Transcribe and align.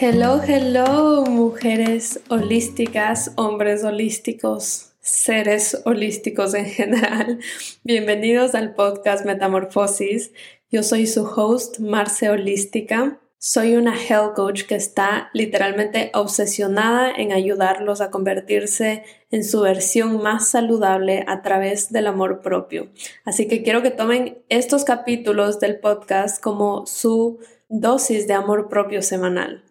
Hello, 0.00 0.40
hello, 0.40 1.24
mujeres 1.24 2.20
holísticas, 2.28 3.32
hombres 3.34 3.82
holísticos, 3.82 4.92
seres 5.00 5.82
holísticos 5.86 6.54
en 6.54 6.66
general. 6.66 7.40
Bienvenidos 7.82 8.54
al 8.54 8.76
podcast 8.76 9.26
Metamorfosis. 9.26 10.30
Yo 10.70 10.84
soy 10.84 11.08
su 11.08 11.24
host, 11.24 11.80
Marce 11.80 12.30
Holística. 12.30 13.18
Soy 13.38 13.74
una 13.74 14.00
health 14.00 14.36
coach 14.36 14.66
que 14.66 14.76
está 14.76 15.30
literalmente 15.32 16.12
obsesionada 16.14 17.10
en 17.10 17.32
ayudarlos 17.32 18.00
a 18.00 18.12
convertirse 18.12 19.02
en 19.32 19.42
su 19.42 19.62
versión 19.62 20.22
más 20.22 20.48
saludable 20.48 21.24
a 21.26 21.42
través 21.42 21.90
del 21.90 22.06
amor 22.06 22.40
propio. 22.40 22.92
Así 23.24 23.48
que 23.48 23.64
quiero 23.64 23.82
que 23.82 23.90
tomen 23.90 24.38
estos 24.48 24.84
capítulos 24.84 25.58
del 25.58 25.80
podcast 25.80 26.40
como 26.40 26.86
su 26.86 27.40
dosis 27.68 28.28
de 28.28 28.34
amor 28.34 28.68
propio 28.68 29.02
semanal. 29.02 29.64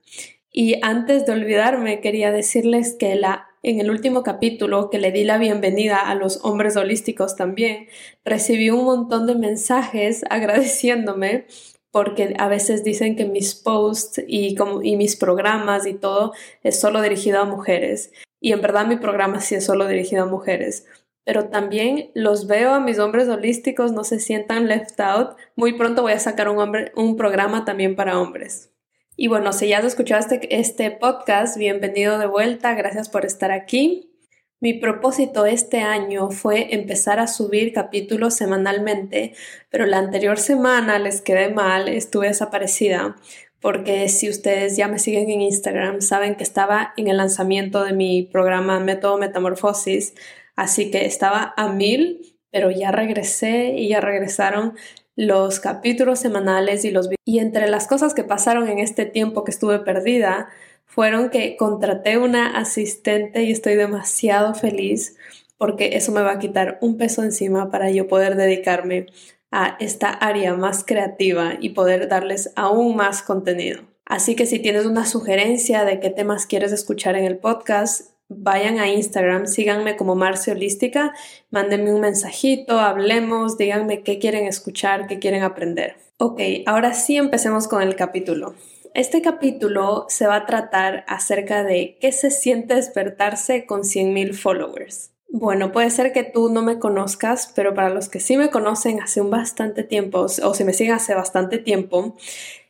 Y 0.59 0.79
antes 0.81 1.27
de 1.27 1.34
olvidarme, 1.34 2.02
quería 2.02 2.31
decirles 2.31 2.95
que 2.97 3.13
la, 3.13 3.47
en 3.61 3.79
el 3.79 3.91
último 3.91 4.23
capítulo 4.23 4.89
que 4.89 4.97
le 4.97 5.11
di 5.11 5.23
la 5.23 5.38
bienvenida 5.38 5.99
a 5.99 6.16
los 6.16 6.43
hombres 6.43 6.75
holísticos 6.75 7.35
también, 7.35 7.89
recibí 8.25 8.71
un 8.71 8.83
montón 8.83 9.27
de 9.27 9.35
mensajes 9.35 10.25
agradeciéndome 10.31 11.45
porque 11.91 12.33
a 12.39 12.47
veces 12.47 12.83
dicen 12.83 13.16
que 13.16 13.25
mis 13.25 13.53
posts 13.53 14.20
y, 14.27 14.55
como, 14.55 14.81
y 14.81 14.95
mis 14.95 15.16
programas 15.16 15.85
y 15.85 15.93
todo 15.93 16.33
es 16.63 16.80
solo 16.80 17.03
dirigido 17.03 17.39
a 17.39 17.45
mujeres. 17.45 18.11
Y 18.41 18.52
en 18.52 18.61
verdad 18.61 18.88
mi 18.88 18.95
programa 18.97 19.41
sí 19.41 19.53
es 19.53 19.63
solo 19.63 19.88
dirigido 19.88 20.23
a 20.23 20.25
mujeres 20.25 20.88
pero 21.23 21.49
también 21.49 22.09
los 22.16 22.47
veo 22.47 22.73
a 22.73 22.80
mis 22.80 22.99
hombres 22.99 23.27
holísticos, 23.27 23.91
no 23.91 24.05
se 24.05 24.17
sientan 24.17 24.69
left 24.69 24.97
out. 25.02 25.35
Muy 25.58 25.73
pronto 25.73 26.02
voy 26.02 26.13
a 26.13 26.19
sacar 26.19 26.47
un, 26.47 26.58
hombre, 26.58 26.94
un 26.95 27.17
programa 27.17 27.66
también 27.66 27.97
para 27.97 28.17
hombres. 28.17 28.71
Y 29.20 29.28
bueno, 29.28 29.52
si 29.52 29.68
ya 29.68 29.80
has 29.80 29.86
escuchado 29.86 30.20
este, 30.20 30.56
este 30.56 30.92
podcast, 30.92 31.58
bienvenido 31.58 32.20
de 32.20 32.28
vuelta, 32.28 32.76
gracias 32.76 33.10
por 33.10 33.26
estar 33.26 33.52
aquí. 33.52 34.12
Mi 34.60 34.73
propósito 34.73 35.48
este 35.48 35.80
año 35.80 36.30
fue 36.30 36.76
empezar 36.76 37.20
a 37.20 37.26
subir 37.26 37.73
capítulos 37.73 38.36
semanalmente, 38.36 39.34
pero 39.70 39.88
la 39.88 39.98
anterior 39.98 40.38
semana 40.38 41.00
les 41.00 41.22
quedé 41.22 41.50
mal, 41.50 41.88
estuve 41.88 42.28
desaparecida, 42.28 43.16
porque 43.60 44.08
si 44.08 44.30
ustedes 44.30 44.78
ya 44.78 44.88
me 44.88 45.00
siguen 45.00 45.32
en 45.32 45.42
Instagram, 45.42 46.02
saben 46.02 46.36
que 46.36 46.44
estaba 46.44 46.94
en 46.95 47.08
el 47.08 47.18
lanzamiento 47.18 47.84
de 47.84 47.94
mi 47.94 48.22
programa 48.22 48.80
Método 48.80 49.18
Metamorfosis, 49.18 50.14
Así 50.58 50.90
que 50.90 51.06
estaba 51.06 51.54
a 51.56 51.72
mil, 51.72 52.36
pero 52.52 52.72
ya 52.72 52.92
regresé 52.92 53.76
y 53.78 53.90
ya 53.90 54.02
regresaron 54.02 54.73
los 55.18 55.60
capítulos 55.60 56.20
semanales 56.20 56.86
y 56.86 56.92
los 56.92 57.10
y 57.26 57.40
entre 57.40 57.68
las 57.68 57.88
cosas 57.88 58.14
que 58.14 58.23
pasaron 58.23 58.70
en 58.70 58.80
este 58.80 59.06
tiempo 59.06 59.44
que 59.44 59.52
estuve 59.52 59.80
perdida 59.80 60.48
fueron 60.86 61.30
que 61.30 61.58
contraté 61.58 62.18
una 62.18 62.58
asistente 62.58 63.44
y 63.44 63.52
estoy 63.52 63.76
demasiado 63.76 64.54
feliz 64.54 65.18
porque 65.58 65.98
eso 65.98 66.12
me 66.12 66.22
va 66.22 66.34
a 66.34 66.40
quitar 66.40 66.78
un 66.82 66.98
peso 66.98 67.23
encima 67.23 67.72
para 67.72 67.90
yo 67.90 68.08
poder 68.08 68.36
dedicarme 68.36 69.08
a 69.52 69.76
esta 69.80 70.10
área 70.10 70.54
más 70.54 70.84
creativa 70.86 71.54
y 71.60 71.70
poder 71.70 72.08
darles 72.10 72.52
aún 72.56 72.95
más 72.95 73.23
contenido. 73.23 73.82
Así 74.06 74.36
que 74.36 74.45
si 74.45 74.60
tienes 74.60 74.86
una 74.86 75.06
sugerencia 75.06 75.84
de 75.84 76.00
qué 76.00 76.12
temas 76.12 76.45
quieres 76.45 76.72
escuchar 76.72 77.16
en 77.16 77.26
el 77.26 77.38
podcast, 77.40 78.12
vayan 78.30 78.80
a 78.80 78.89
Instagram, 78.89 79.47
síganme 79.47 79.95
como 79.95 80.16
Marce 80.16 80.52
Holística, 80.52 81.14
mándenme 81.50 81.94
un 81.94 82.02
mensajito, 82.02 82.80
hablemos, 82.80 83.58
díganme 83.58 84.03
qué 84.03 84.20
quieren 84.20 84.45
escuchar, 84.45 85.08
qué 85.08 85.20
quieren 85.20 85.44
aprender. 85.44 85.95
Ok, 86.17 86.42
ahora 86.66 86.94
sí 86.94 87.17
empecemos 87.17 87.67
con 87.67 87.81
el 87.81 87.95
capítulo. 87.95 88.55
Este 88.94 89.22
capítulo 89.22 90.05
se 90.09 90.25
va 90.25 90.38
a 90.38 90.45
tratar 90.45 91.05
acerca 91.08 91.64
de 91.64 91.98
qué 92.02 92.11
se 92.11 92.32
siente 92.32 92.73
despertarse 92.73 93.65
con 93.65 93.82
100.000 93.82 94.33
followers. 94.33 95.11
Bueno, 95.30 95.71
puede 95.71 95.92
ser 95.92 96.14
que 96.14 96.23
tú 96.23 96.49
no 96.49 96.64
me 96.64 96.80
conozcas, 96.80 97.52
pero 97.54 97.76
para 97.76 97.89
los 97.89 98.09
que 98.09 98.20
sí 98.20 98.38
me 98.38 98.49
conocen 98.49 99.02
hace 99.02 99.21
un 99.21 99.30
bastante 99.30 99.83
tiempo, 99.83 100.21
o 100.21 100.54
si 100.54 100.64
me 100.64 100.73
siguen 100.73 100.95
hace 100.95 101.14
bastante 101.14 101.59
tiempo, 101.59 102.15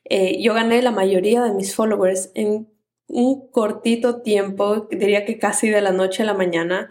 eh, 0.06 0.42
yo 0.42 0.54
gané 0.54 0.82
la 0.82 0.92
mayoría 0.92 1.44
de 1.44 1.54
mis 1.54 1.76
followers 1.76 2.32
en 2.34 2.68
un 3.08 3.50
cortito 3.52 4.22
tiempo, 4.22 4.88
diría 4.92 5.26
que 5.26 5.40
casi 5.40 5.70
de 5.70 5.82
la 5.82 5.92
noche 5.92 6.24
a 6.24 6.26
la 6.26 6.34
mañana. 6.34 6.90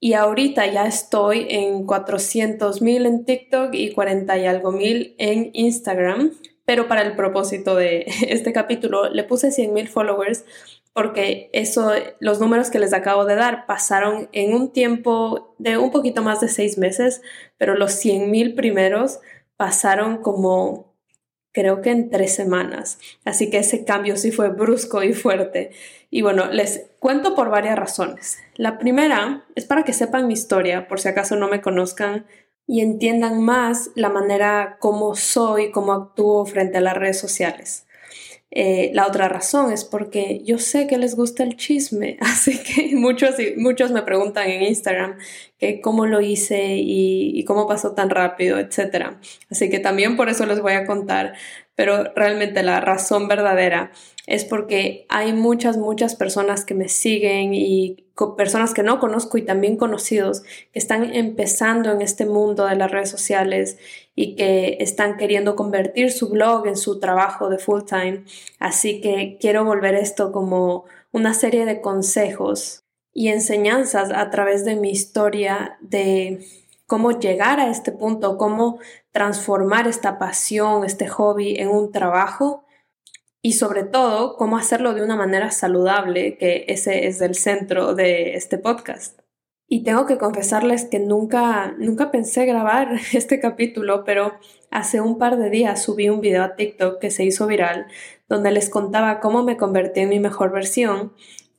Y 0.00 0.12
ahorita 0.14 0.66
ya 0.66 0.86
estoy 0.86 1.46
en 1.50 1.86
400 1.86 2.82
mil 2.82 3.06
en 3.06 3.24
TikTok 3.24 3.74
y 3.74 3.92
40 3.92 4.38
y 4.38 4.46
algo 4.46 4.72
mil 4.72 5.14
en 5.18 5.50
Instagram. 5.54 6.32
Pero 6.64 6.88
para 6.88 7.02
el 7.02 7.16
propósito 7.16 7.76
de 7.76 8.06
este 8.28 8.52
capítulo 8.52 9.08
le 9.10 9.24
puse 9.24 9.50
100 9.50 9.72
mil 9.72 9.88
followers 9.88 10.44
porque 10.96 11.50
eso, 11.52 11.92
los 12.20 12.40
números 12.40 12.70
que 12.70 12.78
les 12.78 12.94
acabo 12.94 13.26
de 13.26 13.34
dar 13.34 13.66
pasaron 13.66 14.30
en 14.32 14.54
un 14.54 14.72
tiempo 14.72 15.54
de 15.58 15.76
un 15.76 15.90
poquito 15.90 16.22
más 16.22 16.40
de 16.40 16.48
seis 16.48 16.78
meses, 16.78 17.20
pero 17.58 17.74
los 17.74 17.92
100 17.92 18.30
mil 18.30 18.54
primeros 18.54 19.20
pasaron 19.58 20.22
como 20.22 20.95
creo 21.56 21.80
que 21.80 21.90
en 21.90 22.10
tres 22.10 22.34
semanas. 22.34 22.98
Así 23.24 23.48
que 23.48 23.56
ese 23.56 23.86
cambio 23.86 24.18
sí 24.18 24.30
fue 24.30 24.50
brusco 24.50 25.02
y 25.02 25.14
fuerte. 25.14 25.70
Y 26.10 26.20
bueno, 26.20 26.52
les 26.52 26.90
cuento 26.98 27.34
por 27.34 27.48
varias 27.48 27.78
razones. 27.78 28.38
La 28.56 28.76
primera 28.76 29.46
es 29.54 29.64
para 29.64 29.82
que 29.82 29.94
sepan 29.94 30.26
mi 30.26 30.34
historia, 30.34 30.86
por 30.86 31.00
si 31.00 31.08
acaso 31.08 31.34
no 31.34 31.48
me 31.48 31.62
conozcan 31.62 32.26
y 32.66 32.82
entiendan 32.82 33.42
más 33.42 33.90
la 33.94 34.10
manera 34.10 34.76
como 34.80 35.14
soy, 35.14 35.70
cómo 35.70 35.94
actúo 35.94 36.44
frente 36.44 36.76
a 36.76 36.82
las 36.82 36.94
redes 36.94 37.18
sociales. 37.18 37.85
Eh, 38.52 38.90
la 38.94 39.06
otra 39.06 39.28
razón 39.28 39.72
es 39.72 39.84
porque 39.84 40.40
yo 40.44 40.58
sé 40.58 40.86
que 40.86 40.98
les 40.98 41.16
gusta 41.16 41.42
el 41.42 41.56
chisme, 41.56 42.16
así 42.20 42.62
que 42.62 42.94
muchos, 42.94 43.34
muchos 43.56 43.90
me 43.90 44.02
preguntan 44.02 44.48
en 44.48 44.62
Instagram 44.62 45.18
que 45.58 45.80
cómo 45.80 46.06
lo 46.06 46.20
hice 46.20 46.76
y, 46.76 47.38
y 47.38 47.44
cómo 47.44 47.66
pasó 47.66 47.92
tan 47.94 48.08
rápido, 48.08 48.58
etc. 48.58 49.16
Así 49.50 49.68
que 49.68 49.80
también 49.80 50.16
por 50.16 50.28
eso 50.28 50.46
les 50.46 50.60
voy 50.60 50.74
a 50.74 50.86
contar, 50.86 51.34
pero 51.76 52.12
realmente 52.14 52.62
la 52.62 52.80
razón 52.80 53.28
verdadera 53.28 53.92
es 54.26 54.44
porque 54.44 55.06
hay 55.08 55.32
muchas, 55.32 55.76
muchas 55.76 56.16
personas 56.16 56.64
que 56.64 56.74
me 56.74 56.88
siguen 56.88 57.54
y 57.54 58.04
personas 58.36 58.74
que 58.74 58.82
no 58.82 58.98
conozco 58.98 59.38
y 59.38 59.42
también 59.42 59.76
conocidos 59.76 60.42
que 60.72 60.78
están 60.78 61.14
empezando 61.14 61.92
en 61.92 62.00
este 62.00 62.26
mundo 62.26 62.66
de 62.66 62.76
las 62.76 62.90
redes 62.90 63.10
sociales 63.10 63.78
y 64.16 64.34
que 64.34 64.78
están 64.80 65.16
queriendo 65.16 65.54
convertir 65.54 66.10
su 66.10 66.30
blog 66.30 66.66
en 66.66 66.76
su 66.76 66.98
trabajo 66.98 67.50
de 67.50 67.58
full 67.58 67.82
time. 67.84 68.24
Así 68.58 69.00
que 69.00 69.36
quiero 69.40 69.64
volver 69.64 69.94
esto 69.94 70.32
como 70.32 70.86
una 71.12 71.34
serie 71.34 71.66
de 71.66 71.80
consejos 71.80 72.84
y 73.12 73.28
enseñanzas 73.28 74.10
a 74.12 74.30
través 74.30 74.64
de 74.64 74.76
mi 74.76 74.90
historia 74.90 75.76
de 75.80 76.40
cómo 76.86 77.18
llegar 77.18 77.60
a 77.60 77.70
este 77.70 77.92
punto, 77.92 78.38
cómo 78.38 78.78
transformar 79.16 79.88
esta 79.88 80.18
pasión, 80.18 80.84
este 80.84 81.08
hobby 81.08 81.56
en 81.58 81.68
un 81.68 81.90
trabajo 81.90 82.66
y 83.40 83.54
sobre 83.54 83.82
todo 83.82 84.36
cómo 84.36 84.58
hacerlo 84.58 84.92
de 84.92 85.02
una 85.02 85.16
manera 85.16 85.50
saludable, 85.50 86.36
que 86.36 86.66
ese 86.68 87.06
es 87.06 87.22
el 87.22 87.34
centro 87.34 87.94
de 87.94 88.34
este 88.34 88.58
podcast. 88.58 89.18
Y 89.66 89.84
tengo 89.84 90.04
que 90.04 90.18
confesarles 90.18 90.84
que 90.84 90.98
nunca, 90.98 91.74
nunca 91.78 92.10
pensé 92.10 92.44
grabar 92.44 92.90
este 93.14 93.40
capítulo, 93.40 94.04
pero 94.04 94.34
hace 94.70 95.00
un 95.00 95.16
par 95.16 95.38
de 95.38 95.48
días 95.48 95.82
subí 95.82 96.10
un 96.10 96.20
video 96.20 96.42
a 96.42 96.54
TikTok 96.54 96.98
que 96.98 97.10
se 97.10 97.24
hizo 97.24 97.46
viral, 97.46 97.86
donde 98.28 98.50
les 98.50 98.68
contaba 98.68 99.20
cómo 99.20 99.42
me 99.42 99.56
convertí 99.56 100.00
en 100.00 100.10
mi 100.10 100.20
mejor 100.20 100.52
versión. 100.52 101.14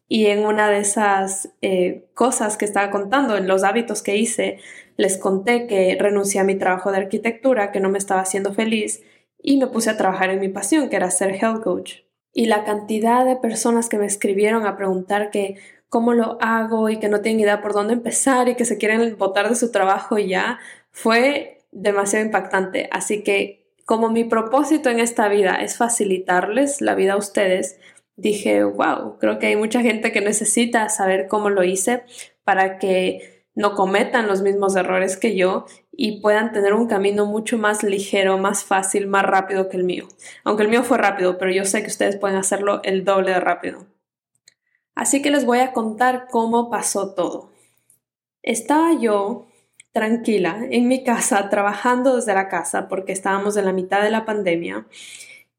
Y 0.07 0.27
en 0.27 0.45
una 0.45 0.69
de 0.69 0.77
esas 0.77 1.55
eh, 1.63 2.05
cosas 2.13 2.55
que 2.55 2.65
estaba 2.65 2.91
contando, 2.91 3.35
en 3.35 3.47
los 3.47 3.63
hábitos 3.63 4.03
que 4.03 4.15
hice, 4.15 4.59
les 4.97 5.17
conté 5.17 5.67
que 5.67 5.97
renuncié 5.99 6.41
a 6.41 6.43
mi 6.43 6.55
trabajo 6.55 6.91
de 6.91 6.97
arquitectura, 6.97 7.71
que 7.71 7.79
no 7.79 7.89
me 7.89 7.97
estaba 7.97 8.21
haciendo 8.21 8.53
feliz, 8.53 9.03
y 9.41 9.57
me 9.57 9.67
puse 9.67 9.89
a 9.89 9.97
trabajar 9.97 10.29
en 10.31 10.39
mi 10.39 10.49
pasión, 10.49 10.89
que 10.89 10.95
era 10.95 11.11
ser 11.11 11.35
health 11.35 11.63
coach. 11.63 11.99
Y 12.33 12.47
la 12.47 12.65
cantidad 12.65 13.25
de 13.25 13.35
personas 13.35 13.89
que 13.89 13.97
me 13.97 14.05
escribieron 14.05 14.65
a 14.65 14.75
preguntar 14.75 15.31
que 15.31 15.57
cómo 15.89 16.13
lo 16.13 16.37
hago 16.41 16.89
y 16.89 16.99
que 16.99 17.09
no 17.09 17.21
tienen 17.21 17.41
idea 17.41 17.61
por 17.61 17.73
dónde 17.73 17.93
empezar 17.93 18.49
y 18.49 18.55
que 18.55 18.65
se 18.65 18.77
quieren 18.77 19.17
botar 19.17 19.47
de 19.47 19.55
su 19.55 19.71
trabajo 19.71 20.17
ya, 20.17 20.59
fue 20.91 21.59
demasiado 21.71 22.25
impactante. 22.25 22.89
Así 22.91 23.23
que 23.23 23.67
como 23.85 24.09
mi 24.09 24.25
propósito 24.25 24.89
en 24.89 24.99
esta 24.99 25.29
vida 25.29 25.55
es 25.55 25.77
facilitarles 25.77 26.81
la 26.81 26.95
vida 26.95 27.13
a 27.13 27.17
ustedes, 27.17 27.79
dije, 28.17 28.63
wow, 28.63 29.17
creo 29.19 29.39
que 29.39 29.47
hay 29.47 29.55
mucha 29.55 29.81
gente 29.81 30.11
que 30.11 30.21
necesita 30.21 30.89
saber 30.89 31.27
cómo 31.27 31.49
lo 31.49 31.63
hice 31.63 32.03
para 32.43 32.79
que 32.79 33.36
no 33.57 33.73
cometan 33.73 34.27
los 34.27 34.43
mismos 34.43 34.75
errores 34.75 35.17
que 35.17 35.35
yo 35.35 35.65
y 35.91 36.21
puedan 36.21 36.51
tener 36.51 36.75
un 36.75 36.85
camino 36.85 37.25
mucho 37.25 37.57
más 37.57 37.81
ligero, 37.81 38.37
más 38.37 38.63
fácil, 38.63 39.07
más 39.07 39.23
rápido 39.23 39.67
que 39.67 39.77
el 39.77 39.83
mío. 39.83 40.07
Aunque 40.43 40.61
el 40.61 40.69
mío 40.69 40.83
fue 40.83 40.99
rápido, 40.99 41.39
pero 41.39 41.51
yo 41.51 41.65
sé 41.65 41.81
que 41.81 41.87
ustedes 41.87 42.17
pueden 42.17 42.37
hacerlo 42.37 42.81
el 42.83 43.03
doble 43.03 43.31
de 43.31 43.39
rápido. 43.39 43.87
Así 44.93 45.23
que 45.23 45.31
les 45.31 45.43
voy 45.43 45.57
a 45.57 45.73
contar 45.73 46.27
cómo 46.29 46.69
pasó 46.69 47.15
todo. 47.15 47.51
Estaba 48.43 48.93
yo 48.93 49.47
tranquila 49.91 50.59
en 50.69 50.87
mi 50.87 51.03
casa, 51.03 51.49
trabajando 51.49 52.15
desde 52.17 52.35
la 52.35 52.49
casa 52.49 52.87
porque 52.87 53.11
estábamos 53.11 53.57
en 53.57 53.65
la 53.65 53.73
mitad 53.73 54.03
de 54.03 54.11
la 54.11 54.23
pandemia 54.23 54.85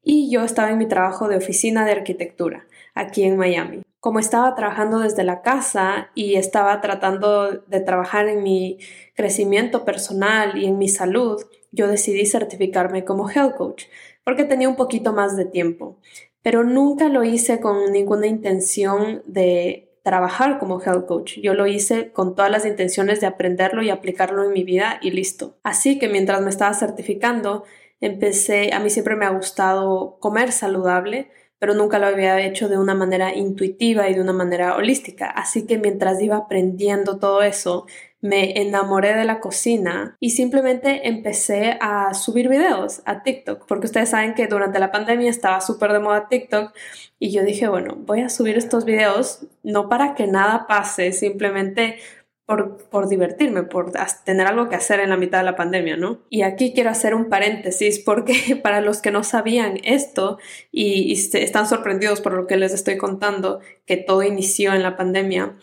y 0.04 0.30
yo 0.30 0.44
estaba 0.44 0.70
en 0.70 0.78
mi 0.78 0.86
trabajo 0.86 1.26
de 1.26 1.36
oficina 1.36 1.84
de 1.84 1.90
arquitectura. 1.90 2.67
Aquí 2.98 3.22
en 3.24 3.36
Miami. 3.36 3.82
Como 4.00 4.18
estaba 4.18 4.54
trabajando 4.54 5.00
desde 5.00 5.24
la 5.24 5.42
casa 5.42 6.10
y 6.14 6.34
estaba 6.34 6.80
tratando 6.80 7.50
de 7.50 7.80
trabajar 7.80 8.28
en 8.28 8.42
mi 8.42 8.78
crecimiento 9.14 9.84
personal 9.84 10.56
y 10.56 10.66
en 10.66 10.78
mi 10.78 10.88
salud, 10.88 11.42
yo 11.72 11.88
decidí 11.88 12.26
certificarme 12.26 13.04
como 13.04 13.28
health 13.28 13.56
coach 13.56 13.84
porque 14.24 14.44
tenía 14.44 14.68
un 14.68 14.76
poquito 14.76 15.12
más 15.12 15.36
de 15.36 15.46
tiempo, 15.46 15.98
pero 16.42 16.62
nunca 16.62 17.08
lo 17.08 17.24
hice 17.24 17.60
con 17.60 17.92
ninguna 17.92 18.26
intención 18.26 19.22
de 19.26 19.88
trabajar 20.02 20.58
como 20.58 20.80
health 20.82 21.06
coach. 21.06 21.38
Yo 21.38 21.54
lo 21.54 21.66
hice 21.66 22.12
con 22.12 22.34
todas 22.34 22.50
las 22.50 22.64
intenciones 22.64 23.20
de 23.20 23.26
aprenderlo 23.26 23.82
y 23.82 23.90
aplicarlo 23.90 24.44
en 24.44 24.52
mi 24.52 24.64
vida 24.64 24.98
y 25.02 25.10
listo. 25.10 25.58
Así 25.62 25.98
que 25.98 26.08
mientras 26.08 26.40
me 26.40 26.50
estaba 26.50 26.74
certificando, 26.74 27.64
empecé, 28.00 28.72
a 28.72 28.80
mí 28.80 28.90
siempre 28.90 29.16
me 29.16 29.26
ha 29.26 29.30
gustado 29.30 30.18
comer 30.20 30.52
saludable, 30.52 31.30
pero 31.58 31.74
nunca 31.74 31.98
lo 31.98 32.06
había 32.06 32.40
hecho 32.40 32.68
de 32.68 32.78
una 32.78 32.94
manera 32.94 33.34
intuitiva 33.34 34.08
y 34.08 34.14
de 34.14 34.20
una 34.20 34.32
manera 34.32 34.76
holística. 34.76 35.26
Así 35.26 35.66
que 35.66 35.78
mientras 35.78 36.20
iba 36.20 36.36
aprendiendo 36.36 37.18
todo 37.18 37.42
eso, 37.42 37.86
me 38.20 38.60
enamoré 38.60 39.14
de 39.14 39.24
la 39.24 39.38
cocina 39.38 40.16
y 40.18 40.30
simplemente 40.30 41.08
empecé 41.08 41.78
a 41.80 42.14
subir 42.14 42.48
videos 42.48 43.00
a 43.04 43.22
TikTok, 43.22 43.66
porque 43.66 43.86
ustedes 43.86 44.10
saben 44.10 44.34
que 44.34 44.48
durante 44.48 44.80
la 44.80 44.90
pandemia 44.90 45.30
estaba 45.30 45.60
súper 45.60 45.92
de 45.92 46.00
moda 46.00 46.28
TikTok 46.28 46.74
y 47.20 47.30
yo 47.30 47.44
dije, 47.44 47.68
bueno, 47.68 47.94
voy 47.96 48.22
a 48.22 48.28
subir 48.28 48.56
estos 48.56 48.84
videos 48.84 49.46
no 49.62 49.88
para 49.88 50.14
que 50.14 50.26
nada 50.26 50.66
pase, 50.66 51.12
simplemente 51.12 51.98
por, 52.48 52.78
por, 52.88 53.10
divertirme, 53.10 53.64
por 53.64 53.92
tener 54.24 54.46
algo 54.46 54.70
que 54.70 54.74
hacer 54.74 55.00
en 55.00 55.10
la 55.10 55.18
mitad 55.18 55.36
de 55.36 55.44
la 55.44 55.54
pandemia, 55.54 55.98
¿no? 55.98 56.20
Y 56.30 56.40
aquí 56.40 56.72
quiero 56.72 56.88
hacer 56.88 57.14
un 57.14 57.28
paréntesis 57.28 57.98
porque 57.98 58.58
para 58.62 58.80
los 58.80 59.02
que 59.02 59.10
no 59.10 59.22
sabían 59.22 59.78
esto 59.84 60.38
y, 60.72 61.12
y 61.12 61.36
están 61.36 61.68
sorprendidos 61.68 62.22
por 62.22 62.32
lo 62.32 62.46
que 62.46 62.56
les 62.56 62.72
estoy 62.72 62.96
contando, 62.96 63.60
que 63.84 63.98
todo 63.98 64.22
inició 64.22 64.72
en 64.72 64.82
la 64.82 64.96
pandemia, 64.96 65.56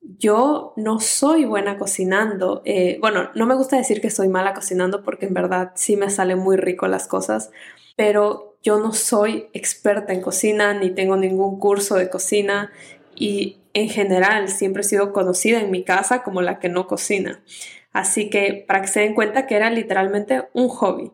yo 0.00 0.72
no 0.76 0.98
soy 0.98 1.44
buena 1.44 1.78
cocinando. 1.78 2.62
Eh, 2.64 2.98
bueno, 3.00 3.30
no 3.36 3.46
me 3.46 3.54
gusta 3.54 3.76
decir 3.76 4.00
que 4.00 4.10
soy 4.10 4.26
mala 4.26 4.54
cocinando 4.54 5.04
porque 5.04 5.26
en 5.26 5.34
verdad 5.34 5.70
sí 5.76 5.96
me 5.96 6.10
salen 6.10 6.40
muy 6.40 6.56
rico 6.56 6.88
las 6.88 7.06
cosas, 7.06 7.52
pero 7.94 8.56
yo 8.60 8.80
no 8.80 8.92
soy 8.92 9.46
experta 9.52 10.12
en 10.12 10.20
cocina 10.20 10.74
ni 10.74 10.90
tengo 10.90 11.16
ningún 11.16 11.60
curso 11.60 11.94
de 11.94 12.10
cocina 12.10 12.72
y 13.14 13.58
en 13.74 13.88
general 13.88 14.48
siempre 14.48 14.82
he 14.82 14.84
sido 14.84 15.12
conocida 15.12 15.60
en 15.60 15.70
mi 15.70 15.84
casa 15.84 16.22
como 16.22 16.40
la 16.40 16.58
que 16.58 16.68
no 16.68 16.86
cocina. 16.86 17.44
Así 17.92 18.30
que 18.30 18.64
para 18.66 18.80
que 18.80 18.88
se 18.88 19.00
den 19.00 19.14
cuenta 19.14 19.46
que 19.46 19.54
era 19.54 19.70
literalmente 19.70 20.44
un 20.52 20.68
hobby. 20.68 21.12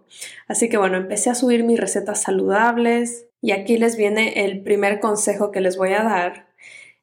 Así 0.48 0.68
que 0.68 0.78
bueno, 0.78 0.96
empecé 0.96 1.30
a 1.30 1.34
subir 1.34 1.64
mis 1.64 1.80
recetas 1.80 2.22
saludables 2.22 3.26
y 3.42 3.52
aquí 3.52 3.76
les 3.76 3.96
viene 3.96 4.44
el 4.44 4.62
primer 4.62 5.00
consejo 5.00 5.50
que 5.50 5.60
les 5.60 5.76
voy 5.76 5.92
a 5.92 6.02
dar. 6.02 6.48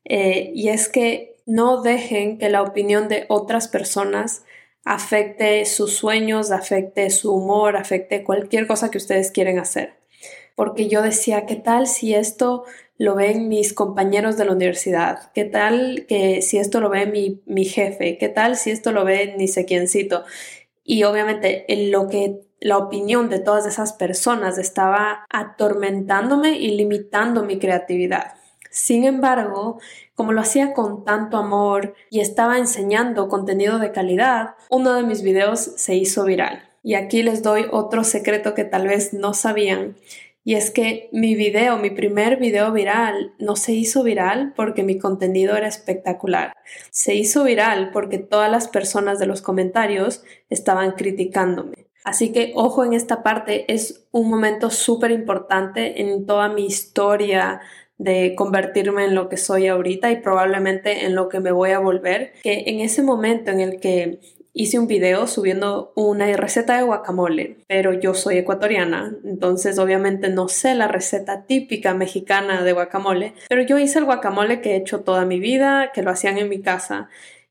Eh, 0.05 0.51
y 0.55 0.69
es 0.69 0.87
que 0.87 1.35
no 1.45 1.81
dejen 1.81 2.37
que 2.37 2.49
la 2.49 2.61
opinión 2.61 3.07
de 3.07 3.25
otras 3.29 3.67
personas 3.67 4.43
afecte 4.83 5.65
sus 5.65 5.93
sueños, 5.95 6.51
afecte 6.51 7.09
su 7.09 7.33
humor, 7.33 7.77
afecte 7.77 8.23
cualquier 8.23 8.67
cosa 8.67 8.89
que 8.89 8.97
ustedes 8.97 9.31
quieren 9.31 9.59
hacer. 9.59 9.95
Porque 10.55 10.87
yo 10.87 11.01
decía, 11.01 11.45
¿qué 11.45 11.55
tal 11.55 11.87
si 11.87 12.15
esto 12.15 12.63
lo 12.97 13.15
ven 13.15 13.47
mis 13.47 13.73
compañeros 13.73 14.37
de 14.37 14.45
la 14.45 14.53
universidad? 14.53 15.31
¿Qué 15.33 15.45
tal 15.45 16.05
que 16.07 16.41
si 16.41 16.57
esto 16.57 16.81
lo 16.81 16.89
ve 16.89 17.05
mi, 17.05 17.41
mi 17.45 17.65
jefe? 17.65 18.17
¿Qué 18.17 18.29
tal 18.29 18.55
si 18.55 18.71
esto 18.71 18.91
lo 18.91 19.05
ve 19.05 19.35
ni 19.37 19.47
sé 19.47 19.65
quiéncito? 19.65 20.23
Y 20.83 21.03
obviamente 21.03 21.65
lo 21.91 22.07
que 22.07 22.41
la 22.59 22.77
opinión 22.77 23.29
de 23.29 23.39
todas 23.39 23.65
esas 23.65 23.93
personas 23.93 24.57
estaba 24.57 25.25
atormentándome 25.29 26.57
y 26.57 26.75
limitando 26.75 27.43
mi 27.43 27.59
creatividad. 27.59 28.33
Sin 28.71 29.05
embargo, 29.05 29.79
como 30.15 30.33
lo 30.33 30.41
hacía 30.41 30.73
con 30.73 31.03
tanto 31.03 31.37
amor 31.37 31.95
y 32.09 32.19
estaba 32.19 32.57
enseñando 32.57 33.27
contenido 33.27 33.79
de 33.79 33.91
calidad, 33.91 34.55
uno 34.69 34.93
de 34.93 35.03
mis 35.03 35.21
videos 35.21 35.59
se 35.59 35.95
hizo 35.95 36.25
viral. 36.25 36.63
Y 36.83 36.95
aquí 36.95 37.21
les 37.21 37.43
doy 37.43 37.65
otro 37.71 38.03
secreto 38.03 38.53
que 38.53 38.63
tal 38.63 38.87
vez 38.87 39.13
no 39.13 39.33
sabían. 39.33 39.95
Y 40.47 40.55
es 40.55 40.71
que 40.71 41.09
mi 41.11 41.35
video, 41.35 41.77
mi 41.77 41.89
primer 41.89 42.37
video 42.37 42.71
viral, 42.71 43.33
no 43.37 43.57
se 43.57 43.73
hizo 43.73 44.01
viral 44.01 44.53
porque 44.55 44.81
mi 44.81 44.97
contenido 44.97 45.57
era 45.57 45.67
espectacular. 45.67 46.53
Se 46.89 47.15
hizo 47.15 47.43
viral 47.43 47.91
porque 47.91 48.17
todas 48.17 48.49
las 48.49 48.69
personas 48.69 49.19
de 49.19 49.25
los 49.25 49.41
comentarios 49.41 50.23
estaban 50.49 50.91
criticándome. 50.93 51.89
Así 52.05 52.31
que 52.31 52.53
ojo 52.55 52.85
en 52.85 52.93
esta 52.93 53.23
parte, 53.23 53.65
es 53.73 54.07
un 54.11 54.29
momento 54.29 54.69
súper 54.69 55.11
importante 55.11 56.01
en 56.01 56.25
toda 56.25 56.47
mi 56.47 56.65
historia 56.65 57.59
de 57.97 58.33
convertirme 58.33 59.03
en 59.03 59.15
lo 59.15 59.27
que 59.27 59.35
soy 59.35 59.67
ahorita 59.67 60.11
y 60.11 60.21
probablemente 60.21 61.05
en 61.05 61.13
lo 61.13 61.27
que 61.27 61.41
me 61.41 61.51
voy 61.51 61.71
a 61.71 61.79
volver, 61.79 62.31
que 62.41 62.63
en 62.67 62.79
ese 62.79 63.03
momento 63.03 63.51
en 63.51 63.59
el 63.59 63.81
que 63.81 64.21
hice 64.57 64.79
un 64.79 64.87
video 64.87 65.27
subiendo 65.27 65.93
una 65.95 66.35
receta 66.35 66.77
de 66.77 66.83
guacamole, 66.83 67.57
pero 67.67 67.93
yo 67.93 68.15
soy 68.15 68.39
ecuatoriana, 68.39 69.15
entonces 69.23 69.77
obviamente 69.77 70.29
no 70.29 70.47
sé 70.47 70.73
la 70.73 70.87
receta 70.87 71.43
típica 71.45 71.93
mexicana 71.93 72.63
de 72.63 72.73
guacamole, 72.73 73.33
pero 73.49 73.61
yo 73.61 73.77
hice 73.77 73.99
el 73.99 74.05
guacamole 74.05 74.61
que 74.61 74.71
he 74.71 74.77
hecho 74.77 75.01
toda 75.01 75.25
mi 75.25 75.39
vida, 75.39 75.91
que 75.93 76.01
lo 76.01 76.09
hacían 76.09 76.39
en 76.39 76.49
mi 76.49 76.61
casa 76.61 77.09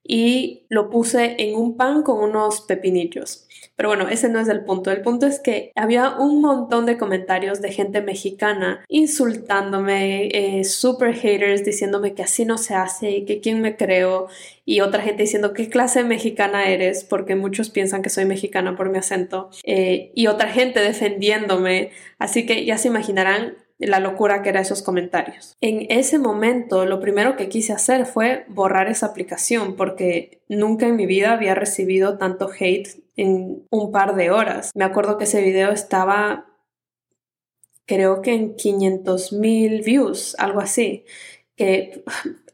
y 0.08 0.64
lo 0.68 0.90
puse 0.90 1.36
en 1.38 1.56
un 1.56 1.76
pan 1.76 2.02
con 2.02 2.22
unos 2.22 2.60
pepinillos. 2.62 3.46
Pero 3.76 3.90
bueno, 3.90 4.08
ese 4.08 4.28
no 4.28 4.40
es 4.40 4.48
el 4.48 4.64
punto. 4.64 4.90
El 4.90 5.02
punto 5.02 5.26
es 5.26 5.38
que 5.38 5.70
había 5.74 6.16
un 6.16 6.40
montón 6.40 6.86
de 6.86 6.96
comentarios 6.96 7.60
de 7.60 7.72
gente 7.72 8.00
mexicana 8.00 8.84
insultándome, 8.88 10.28
eh, 10.32 10.64
super 10.64 11.14
haters 11.14 11.64
diciéndome 11.64 12.14
que 12.14 12.22
así 12.22 12.44
no 12.44 12.56
se 12.56 12.74
hace 12.74 13.10
y 13.10 13.24
que 13.26 13.40
quién 13.40 13.60
me 13.60 13.76
creo 13.76 14.28
y 14.64 14.80
otra 14.80 15.02
gente 15.02 15.24
diciendo 15.24 15.52
qué 15.52 15.68
clase 15.68 16.04
mexicana 16.04 16.68
eres 16.68 17.04
porque 17.04 17.36
muchos 17.36 17.68
piensan 17.70 18.02
que 18.02 18.10
soy 18.10 18.24
mexicana 18.24 18.76
por 18.76 18.90
mi 18.90 18.98
acento 18.98 19.50
eh, 19.64 20.10
y 20.14 20.26
otra 20.26 20.48
gente 20.48 20.80
defendiéndome. 20.80 21.90
Así 22.18 22.46
que 22.46 22.64
ya 22.64 22.78
se 22.78 22.88
imaginarán 22.88 23.56
la 23.78 24.00
locura 24.00 24.42
que 24.42 24.48
eran 24.48 24.62
esos 24.62 24.82
comentarios. 24.82 25.56
En 25.60 25.86
ese 25.90 26.18
momento, 26.18 26.86
lo 26.86 27.00
primero 27.00 27.36
que 27.36 27.48
quise 27.48 27.72
hacer 27.72 28.06
fue 28.06 28.44
borrar 28.48 28.88
esa 28.88 29.06
aplicación 29.06 29.76
porque 29.76 30.40
nunca 30.48 30.86
en 30.86 30.96
mi 30.96 31.06
vida 31.06 31.32
había 31.32 31.54
recibido 31.54 32.18
tanto 32.18 32.50
hate 32.58 33.02
en 33.16 33.66
un 33.70 33.92
par 33.92 34.14
de 34.14 34.30
horas. 34.30 34.70
Me 34.74 34.84
acuerdo 34.84 35.18
que 35.18 35.24
ese 35.24 35.42
video 35.42 35.72
estaba, 35.72 36.46
creo 37.86 38.22
que 38.22 38.32
en 38.32 38.56
500 38.56 39.32
mil 39.32 39.82
views, 39.82 40.36
algo 40.38 40.60
así, 40.60 41.04
que 41.56 42.02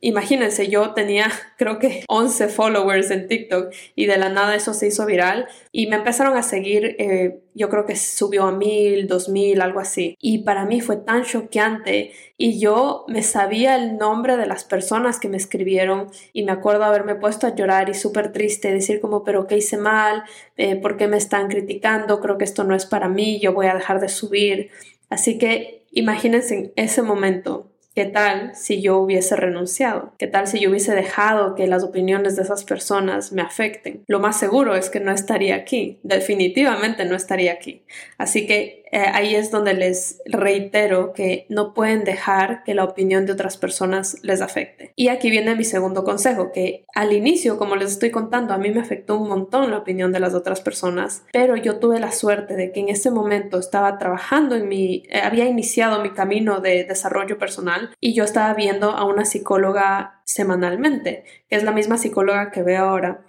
Imagínense, 0.05 0.67
yo 0.67 0.95
tenía 0.95 1.31
creo 1.57 1.79
que 1.79 2.05
11 2.09 2.49
followers 2.49 3.13
en 3.13 3.29
TikTok 3.29 3.73
y 3.95 4.07
de 4.07 4.17
la 4.17 4.31
nada 4.31 4.57
eso 4.57 4.75
se 4.75 4.89
hizo 4.89 5.07
viral 5.07 5.47
y 5.71 5.87
me 5.87 5.95
empezaron 5.95 6.37
a 6.37 6.43
seguir, 6.43 6.97
eh, 6.99 7.41
yo 7.55 7.69
creo 7.69 7.87
que 7.87 7.95
subió 7.95 8.47
a 8.47 8.51
mil, 8.51 9.07
dos 9.07 9.29
mil, 9.29 9.61
algo 9.61 9.79
así. 9.79 10.17
Y 10.21 10.39
para 10.39 10.65
mí 10.65 10.81
fue 10.81 10.97
tan 10.97 11.23
choqueante 11.23 12.11
y 12.37 12.59
yo 12.59 13.05
me 13.07 13.23
sabía 13.23 13.77
el 13.77 13.97
nombre 13.97 14.37
de 14.37 14.47
las 14.47 14.65
personas 14.65 15.21
que 15.21 15.29
me 15.29 15.37
escribieron 15.37 16.09
y 16.33 16.43
me 16.43 16.51
acuerdo 16.51 16.83
haberme 16.83 17.15
puesto 17.15 17.47
a 17.47 17.55
llorar 17.55 17.89
y 17.89 17.95
súper 17.95 18.33
triste, 18.33 18.73
decir 18.73 19.01
como, 19.01 19.23
pero 19.23 19.47
¿qué 19.47 19.59
hice 19.59 19.77
mal? 19.77 20.25
Eh, 20.57 20.75
¿Por 20.75 20.97
qué 20.97 21.07
me 21.07 21.17
están 21.17 21.47
criticando? 21.47 22.21
Creo 22.21 22.39
que 22.39 22.45
esto 22.45 22.65
no 22.65 22.75
es 22.75 22.87
para 22.87 23.09
mí, 23.09 23.39
yo 23.39 23.53
voy 23.53 23.67
a 23.67 23.75
dejar 23.75 24.01
de 24.01 24.09
subir. 24.09 24.71
Así 25.11 25.39
que 25.39 25.87
imagínense 25.93 26.57
en 26.57 26.73
ese 26.75 27.03
momento 27.03 27.72
¿Qué 27.95 28.07
tal 28.07 28.55
si 28.55 28.81
yo 28.81 28.97
hubiese 28.99 29.37
renunciado? 29.37 30.15
¿Qué 30.19 30.27
tal 30.27 30.47
si 30.47 30.59
yo 30.59 30.71
hubiese 30.71 30.95
dejado 30.95 31.55
que 31.55 31.67
las 31.67 31.85
opiniones 31.85 32.37
de 32.37 32.43
esas 32.43 32.65
personas 32.65 33.33
me 33.33 33.43
afecten? 33.43 34.03
Lo 34.07 34.19
más 34.19 34.39
seguro 34.39 34.75
es 34.75 34.89
que 34.89 34.99
no 34.99 35.13
estaría 35.13 35.57
aquí, 35.57 35.99
definitivamente 36.03 37.05
no 37.05 37.15
estaría 37.15 37.53
aquí. 37.53 37.83
Así 38.17 38.47
que 38.47 38.83
eh, 38.93 38.99
ahí 38.99 39.35
es 39.35 39.51
donde 39.51 39.73
les 39.73 40.21
reitero 40.27 41.15
que 41.15 41.47
no 41.49 41.73
pueden 41.73 42.05
dejar 42.05 42.63
que 42.63 42.75
la 42.75 42.85
opinión 42.85 43.25
de 43.25 43.33
otras 43.33 43.57
personas 43.57 44.19
les 44.23 44.43
afecte. 44.43 44.93
Y 44.97 45.09
aquí 45.09 45.31
viene 45.31 45.55
mi 45.55 45.65
segundo 45.65 46.05
consejo, 46.05 46.53
que 46.53 46.85
al 46.95 47.15
inicio, 47.15 47.57
como 47.57 47.75
les 47.75 47.93
estoy 47.93 48.11
contando, 48.11 48.53
a 48.53 48.59
mí 48.59 48.71
me 48.71 48.81
afectó 48.81 49.17
un 49.17 49.31
montón 49.31 49.71
la 49.71 49.79
opinión 49.79 50.13
de 50.13 50.21
las 50.21 50.35
otras 50.35 50.61
personas, 50.61 51.25
pero 51.33 51.57
yo 51.57 51.79
tuve 51.79 52.01
la 52.01 52.13
suerte 52.13 52.55
de 52.55 52.71
que 52.71 52.81
en 52.81 52.91
ese 52.91 53.11
momento 53.11 53.59
estaba 53.59 53.97
trabajando 53.97 54.57
en 54.57 54.69
mi, 54.69 55.05
eh, 55.09 55.21
había 55.21 55.47
iniciado 55.47 56.03
mi 56.03 56.11
camino 56.11 56.61
de 56.61 56.85
desarrollo 56.85 57.39
personal 57.39 57.82
y 58.01 58.15
yo 58.15 58.25
estaba 58.25 58.55
viendo 58.55 58.91
a 58.91 59.05
una 59.05 59.25
psicóloga 59.25 60.23
semanalmente, 60.25 61.25
que 61.49 61.57
es 61.57 61.65
la 61.65 61.73
misma 61.73 61.99
psicóloga 61.99 62.51
que 62.51 62.63
veo 62.63 62.85
ahora. 62.85 63.25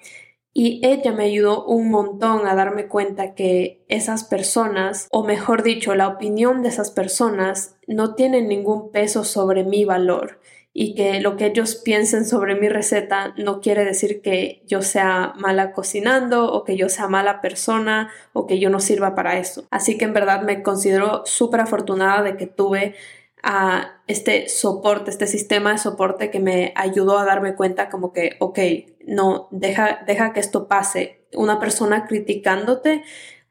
Y 0.54 0.86
ella 0.86 1.12
me 1.12 1.26
ayudó 1.26 1.66
un 1.66 1.90
montón 1.90 2.46
a 2.46 2.54
darme 2.54 2.88
cuenta 2.88 3.34
que 3.34 3.84
esas 3.88 4.24
personas, 4.24 5.08
o 5.12 5.24
mejor 5.24 5.64
dicho, 5.64 5.96
la 5.96 6.08
opinión 6.08 6.62
de 6.62 6.70
esas 6.70 6.92
personas 6.92 7.76
no 7.88 8.14
tienen 8.14 8.48
ningún 8.48 8.92
peso 8.92 9.24
sobre 9.24 9.64
mi 9.64 9.84
valor 9.84 10.40
y 10.74 10.96
que 10.96 11.20
lo 11.22 11.38
que 11.38 11.46
ellos 11.46 11.76
piensen 11.76 12.26
sobre 12.26 12.56
mi 12.56 12.68
receta 12.68 13.36
no 13.38 13.62
quiere 13.62 13.86
decir 13.86 14.22
que 14.22 14.64
yo 14.66 14.82
sea 14.82 15.34
mala 15.38 15.72
cocinando 15.72 16.52
o 16.52 16.64
que 16.64 16.76
yo 16.76 16.90
sea 16.90 17.08
mala 17.08 17.42
persona 17.42 18.10
o 18.34 18.48
que 18.48 18.60
yo 18.60 18.72
no 18.72 18.80
sirva 18.80 19.14
para 19.14 19.38
eso. 19.38 19.66
Así 19.70 19.98
que 19.98 20.06
en 20.06 20.14
verdad 20.14 20.42
me 20.42 20.64
considero 20.64 21.24
súper 21.26 21.62
afortunada 21.62 22.24
de 22.24 22.38
que 22.38 22.48
tuve 22.48 22.96
a 23.44 24.02
este 24.08 24.48
soporte, 24.48 25.12
este 25.12 25.28
sistema 25.28 25.74
de 25.74 25.78
soporte 25.78 26.32
que 26.32 26.40
me 26.40 26.74
ayudó 26.76 27.20
a 27.20 27.26
darme 27.26 27.56
cuenta 27.56 27.90
como 27.90 28.14
que, 28.14 28.38
ok, 28.40 28.60
no, 29.06 29.50
deja, 29.52 30.04
deja 30.08 30.34
que 30.34 30.40
esto 30.40 30.68
pase. 30.68 31.28
Una 31.34 31.60
persona 31.60 32.08
criticándote 32.08 33.04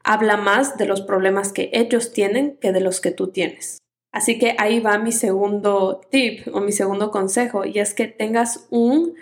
habla 0.03 0.35
más 0.35 0.77
de 0.77 0.85
los 0.85 1.01
problemas 1.01 1.53
que 1.53 1.69
ellos 1.73 2.11
tienen 2.11 2.57
que 2.57 2.71
de 2.71 2.81
los 2.81 3.01
que 3.01 3.11
tú 3.11 3.27
tienes. 3.27 3.77
Así 4.11 4.37
que 4.37 4.55
ahí 4.57 4.79
va 4.79 4.97
mi 4.97 5.11
segundo 5.11 6.01
tip 6.11 6.47
o 6.53 6.59
mi 6.59 6.71
segundo 6.71 7.09
consejo 7.09 7.65
y 7.65 7.79
es 7.79 7.93
que 7.93 8.07
tengas 8.07 8.67
un 8.69 9.15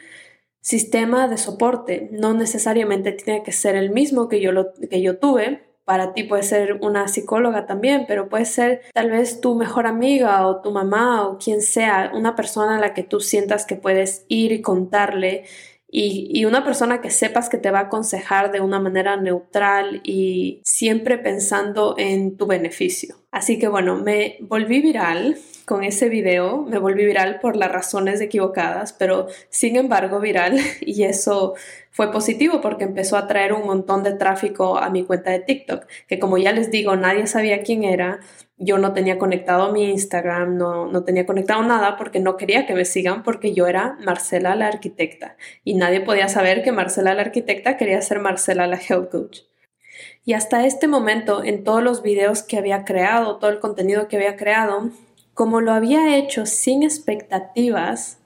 sistema 0.62 1.28
de 1.28 1.38
soporte. 1.38 2.10
No 2.12 2.34
necesariamente 2.34 3.12
tiene 3.12 3.44
que 3.44 3.52
ser 3.52 3.76
el 3.76 3.90
mismo 3.90 4.28
que 4.30 4.42
yo, 4.42 4.52
lo, 4.52 4.74
que 4.74 5.02
yo 5.02 5.18
tuve. 5.18 5.64
Para 5.92 6.14
ti 6.14 6.24
puede 6.24 6.44
ser 6.44 6.78
una 6.80 7.10
psicóloga 7.10 7.66
también, 7.66 8.06
pero 8.08 8.30
puede 8.30 8.46
ser 8.46 8.80
tal 8.94 9.12
vez 9.12 9.42
tu 9.42 9.56
mejor 9.56 9.88
amiga 9.88 10.48
o 10.48 10.62
tu 10.62 10.72
mamá 10.72 11.28
o 11.28 11.38
quien 11.38 11.62
sea, 11.62 12.14
una 12.14 12.34
persona 12.34 12.78
a 12.78 12.80
la 12.80 12.94
que 12.94 13.04
tú 13.04 13.20
sientas 13.20 13.66
que 13.66 13.76
puedes 13.76 14.24
ir 14.30 14.54
y 14.54 14.62
contarle 14.62 15.44
y, 15.90 16.46
una 16.46 16.64
persona 16.64 17.02
que 17.02 17.10
sepas 17.10 17.50
que 17.50 17.58
te 17.58 17.72
va 17.72 17.80
a 17.80 17.84
aconsejar 17.84 18.54
de 18.54 18.62
una 18.62 18.80
manera 18.80 19.18
neutral 19.18 20.00
y 20.06 20.62
siempre 20.64 21.18
pensando 21.18 21.96
en 21.98 22.38
tu 22.38 22.48
beneficio. 22.48 23.18
Así 23.30 23.60
que 23.60 23.68
bueno, 23.68 23.98
me 23.98 24.38
volví 24.40 24.82
viral 24.82 25.38
con 25.66 25.84
ese 25.84 26.10
video, 26.10 26.64
me 26.64 26.78
volví 26.78 27.06
viral 27.06 27.40
por 27.40 27.56
las 27.56 27.72
razones 27.72 28.22
equivocadas, 28.22 28.94
pero 28.94 29.28
sin 29.50 29.76
embargo 29.76 30.20
viral 30.20 30.60
y 30.82 31.04
eso 31.04 31.56
fue 31.90 32.12
positivo 32.12 32.62
porque 32.62 32.84
empezó 32.84 33.18
a 33.18 33.28
traer 33.28 33.54
un 33.54 33.66
montón 33.66 34.04
de 34.04 34.14
tráfico 34.14 34.78
a 34.78 34.90
mi 34.90 35.04
cuenta 35.04 35.32
de 35.32 35.40
TikTok, 35.40 35.86
que 36.08 36.20
como 36.20 36.38
ya 36.38 36.52
les 36.52 36.72
digo, 36.72 36.96
nadie 36.96 37.28
sabía 37.28 37.64
quién 37.64 37.84
era, 37.84 38.20
yo 38.58 38.78
no 38.78 38.94
tenía 38.94 39.18
conectado 39.18 39.72
mi 39.72 39.90
Instagram, 39.90 40.58
no, 40.58 40.86
no 40.86 41.04
tenía 41.04 41.26
conectado 41.26 41.64
nada 41.64 41.98
porque 41.98 42.20
no 42.20 42.38
quería 42.38 42.66
que 42.66 42.76
me 42.76 42.86
sigan 42.86 43.24
porque 43.24 43.54
yo 43.54 43.68
era 43.68 43.98
Marcela 44.06 44.56
la 44.56 44.68
arquitecta 44.68 45.36
y 45.64 45.74
nadie 45.74 46.02
podía 46.02 46.30
saber 46.30 46.62
que 46.64 46.72
Marcela 46.72 47.14
la 47.14 47.24
arquitecta 47.24 47.76
quería 47.76 48.02
ser 48.02 48.20
Marcela 48.20 48.68
la 48.68 48.78
health 48.78 49.12
coach. 49.12 49.40
Y 50.24 50.34
hasta 50.34 50.66
este 50.66 50.88
momento, 50.88 51.44
en 51.44 51.64
todos 51.64 51.82
los 51.82 52.04
videos 52.04 52.44
que 52.44 52.58
había 52.58 52.86
creado, 52.86 53.38
todo 53.38 53.50
el 53.50 53.60
contenido 53.60 54.08
que 54.08 54.18
había 54.18 54.36
creado, 54.36 54.92
como 55.34 55.62
lo 55.62 55.72
había 55.72 56.18
hecho 56.18 56.46
sin 56.46 56.84
expectativas, 56.84 58.20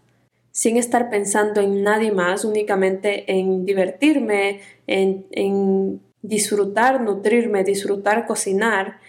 sin 0.52 0.78
estar 0.78 1.10
pensando 1.10 1.62
en 1.62 1.84
nadie 1.84 2.12
más, 2.12 2.46
únicamente 2.46 3.30
en 3.32 3.66
divertirme, 3.66 4.62
en, 4.88 6.02
disfrutar, 6.22 7.02
nutrirme, 7.02 7.64
disfrutar 7.64 8.26
cocinar, 8.26 9.00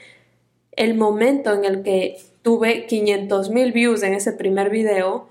el 0.72 0.94
momento 0.94 1.54
en 1.54 1.64
el 1.64 1.82
que 1.82 2.18
tuve 2.42 2.86
500 2.86 3.50
mil 3.50 3.72
views 3.72 4.02
en 4.02 4.14
ese 4.14 4.32
primer 4.32 4.70
video, 4.70 5.28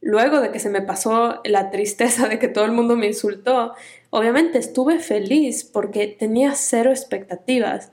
luego 0.00 0.40
de 0.40 0.50
que 0.50 0.58
se 0.58 0.70
me 0.70 0.82
pasó 0.82 1.40
la 1.44 1.70
tristeza 1.70 2.26
de 2.26 2.38
que 2.38 2.48
todo 2.48 2.64
el 2.64 2.72
mundo 2.72 2.96
me 2.96 3.06
insultó, 3.06 3.74
obviamente 4.08 4.58
estuve 4.58 4.98
feliz 4.98 5.62
porque 5.64 6.06
tenía 6.08 6.54
cero 6.54 6.90
expectativas, 6.90 7.92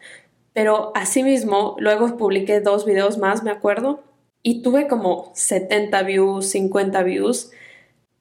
pero 0.53 0.91
asimismo 0.95 1.75
luego 1.79 2.17
publiqué 2.17 2.61
dos 2.61 2.85
videos 2.85 3.17
más, 3.17 3.43
me 3.43 3.51
acuerdo, 3.51 4.06
y 4.41 4.61
tuve 4.61 4.87
como 4.87 5.31
70 5.35 6.03
views, 6.03 6.49
50 6.49 7.03
views, 7.03 7.51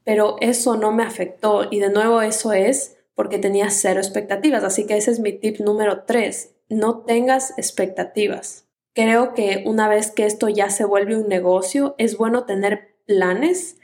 pero 0.05 0.37
eso 0.41 0.77
no 0.77 0.93
me 0.93 1.03
afectó 1.03 1.69
y 1.71 1.81
de 1.81 1.91
nuevo 1.91 2.23
eso 2.23 2.53
es 2.53 2.97
porque 3.15 3.39
tenía 3.39 3.71
cero 3.71 3.99
expectativas, 3.99 4.63
así 4.63 4.87
que 4.87 4.97
ese 4.97 5.11
es 5.11 5.21
mi 5.21 5.33
tip 5.33 5.59
número 5.61 6.05
3, 6.05 6.55
no 6.69 7.01
tengas 7.01 7.55
expectativas. 7.57 8.69
Creo 8.95 9.35
que 9.35 9.65
una 9.67 9.89
vez 9.89 10.11
que 10.11 10.27
esto 10.27 10.49
ya 10.49 10.71
se 10.71 10.85
vuelve 10.85 11.17
un 11.17 11.29
negocio, 11.29 11.95
es 11.99 12.17
bueno 12.17 12.45
tener 12.45 12.97
planes, 13.07 13.79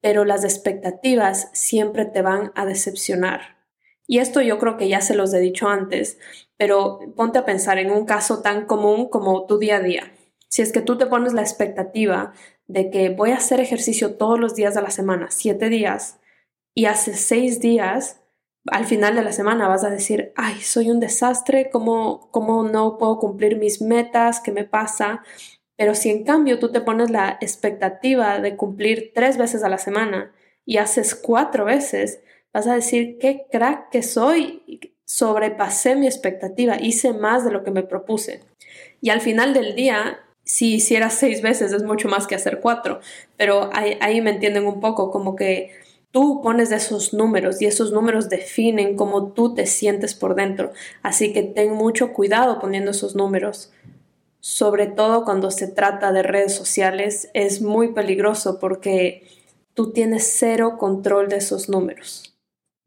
pero 0.00 0.24
las 0.24 0.44
expectativas 0.44 1.50
siempre 1.52 2.04
te 2.04 2.22
van 2.22 2.52
a 2.54 2.64
decepcionar. 2.64 3.56
Y 4.06 4.18
esto 4.18 4.40
yo 4.40 4.58
creo 4.58 4.76
que 4.76 4.88
ya 4.88 5.00
se 5.00 5.16
los 5.16 5.34
he 5.34 5.40
dicho 5.40 5.68
antes, 5.68 6.18
pero 6.56 7.00
ponte 7.16 7.38
a 7.38 7.44
pensar 7.44 7.78
en 7.78 7.90
un 7.90 8.06
caso 8.06 8.40
tan 8.40 8.66
común 8.66 9.08
como 9.08 9.46
tu 9.46 9.58
día 9.58 9.76
a 9.76 9.80
día. 9.80 10.12
Si 10.48 10.62
es 10.62 10.72
que 10.72 10.80
tú 10.80 10.96
te 10.98 11.06
pones 11.06 11.32
la 11.32 11.42
expectativa 11.42 12.32
de 12.66 12.90
que 12.90 13.10
voy 13.10 13.30
a 13.30 13.36
hacer 13.36 13.60
ejercicio 13.60 14.14
todos 14.14 14.38
los 14.38 14.54
días 14.54 14.74
de 14.74 14.82
la 14.82 14.90
semana, 14.90 15.28
siete 15.30 15.68
días, 15.68 16.18
y 16.74 16.86
hace 16.86 17.14
seis 17.14 17.60
días 17.60 18.20
al 18.70 18.86
final 18.86 19.14
de 19.14 19.22
la 19.22 19.32
semana 19.32 19.68
vas 19.68 19.84
a 19.84 19.90
decir, 19.90 20.32
ay, 20.36 20.60
soy 20.60 20.90
un 20.90 21.00
desastre, 21.00 21.70
¿cómo, 21.70 22.30
cómo 22.30 22.64
no 22.64 22.98
puedo 22.98 23.18
cumplir 23.18 23.58
mis 23.58 23.80
metas? 23.80 24.40
¿Qué 24.40 24.52
me 24.52 24.64
pasa? 24.64 25.22
Pero 25.76 25.94
si 25.94 26.10
en 26.10 26.24
cambio 26.24 26.58
tú 26.58 26.72
te 26.72 26.80
pones 26.80 27.10
la 27.10 27.38
expectativa 27.40 28.40
de 28.40 28.56
cumplir 28.56 29.12
tres 29.14 29.36
veces 29.36 29.62
a 29.62 29.68
la 29.68 29.78
semana 29.78 30.32
y 30.64 30.78
haces 30.78 31.14
cuatro 31.14 31.64
veces, 31.64 32.20
vas 32.52 32.66
a 32.66 32.74
decir, 32.74 33.18
qué 33.20 33.46
crack 33.50 33.90
que 33.90 34.02
soy, 34.02 34.80
sobrepasé 35.04 35.94
mi 35.94 36.06
expectativa, 36.06 36.80
hice 36.80 37.12
más 37.12 37.44
de 37.44 37.52
lo 37.52 37.62
que 37.62 37.70
me 37.70 37.82
propuse. 37.82 38.42
Y 39.00 39.10
al 39.10 39.20
final 39.20 39.54
del 39.54 39.76
día, 39.76 40.18
si 40.46 40.76
hicieras 40.76 41.14
seis 41.14 41.42
veces 41.42 41.72
es 41.72 41.82
mucho 41.82 42.08
más 42.08 42.26
que 42.26 42.36
hacer 42.36 42.60
cuatro, 42.60 43.00
pero 43.36 43.68
ahí, 43.74 44.20
me 44.22 44.30
entienden 44.30 44.66
un 44.66 44.80
poco, 44.80 45.10
como 45.10 45.36
que 45.36 45.72
Tú 46.12 46.40
pones 46.40 46.72
esos 46.72 47.12
números 47.12 47.60
y 47.60 47.66
esos 47.66 47.92
números 47.92 48.30
definen 48.30 48.96
cómo 48.96 49.32
tú 49.32 49.54
te 49.54 49.66
sientes 49.66 50.14
por 50.14 50.34
dentro. 50.34 50.72
Así 51.02 51.34
que 51.34 51.42
ten 51.42 51.74
mucho 51.74 52.14
cuidado 52.14 52.58
poniendo 52.58 52.92
esos 52.92 53.14
números. 53.14 53.70
Sobre 54.40 54.86
todo 54.86 55.26
cuando 55.26 55.50
se 55.50 55.68
trata 55.68 56.12
de 56.12 56.22
redes 56.22 56.54
sociales 56.54 57.28
es 57.34 57.60
muy 57.60 57.92
peligroso 57.92 58.58
porque 58.58 59.26
tú 59.74 59.92
tienes 59.92 60.32
cero 60.38 60.78
control 60.78 61.28
de 61.28 61.36
esos 61.36 61.68
números. 61.68 62.34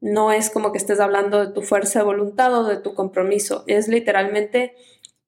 No 0.01 0.31
es 0.31 0.49
como 0.49 0.71
que 0.71 0.79
estés 0.79 0.99
hablando 0.99 1.45
de 1.45 1.53
tu 1.53 1.61
fuerza 1.61 1.99
de 1.99 2.05
voluntad 2.05 2.51
o 2.57 2.63
de 2.63 2.77
tu 2.77 2.95
compromiso. 2.95 3.63
Es 3.67 3.87
literalmente 3.87 4.73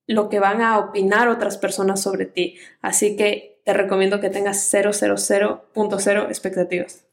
lo 0.07 0.29
que 0.29 0.39
van 0.39 0.61
a 0.61 0.79
opinar 0.79 1.27
otras 1.29 1.57
personas 1.57 2.01
sobre 2.01 2.25
ti. 2.25 2.57
Así 2.81 3.15
que 3.15 3.61
te 3.65 3.73
recomiendo 3.73 4.19
que 4.19 4.29
tengas 4.29 4.71
000.0 4.73 6.25
expectativas. 6.27 7.05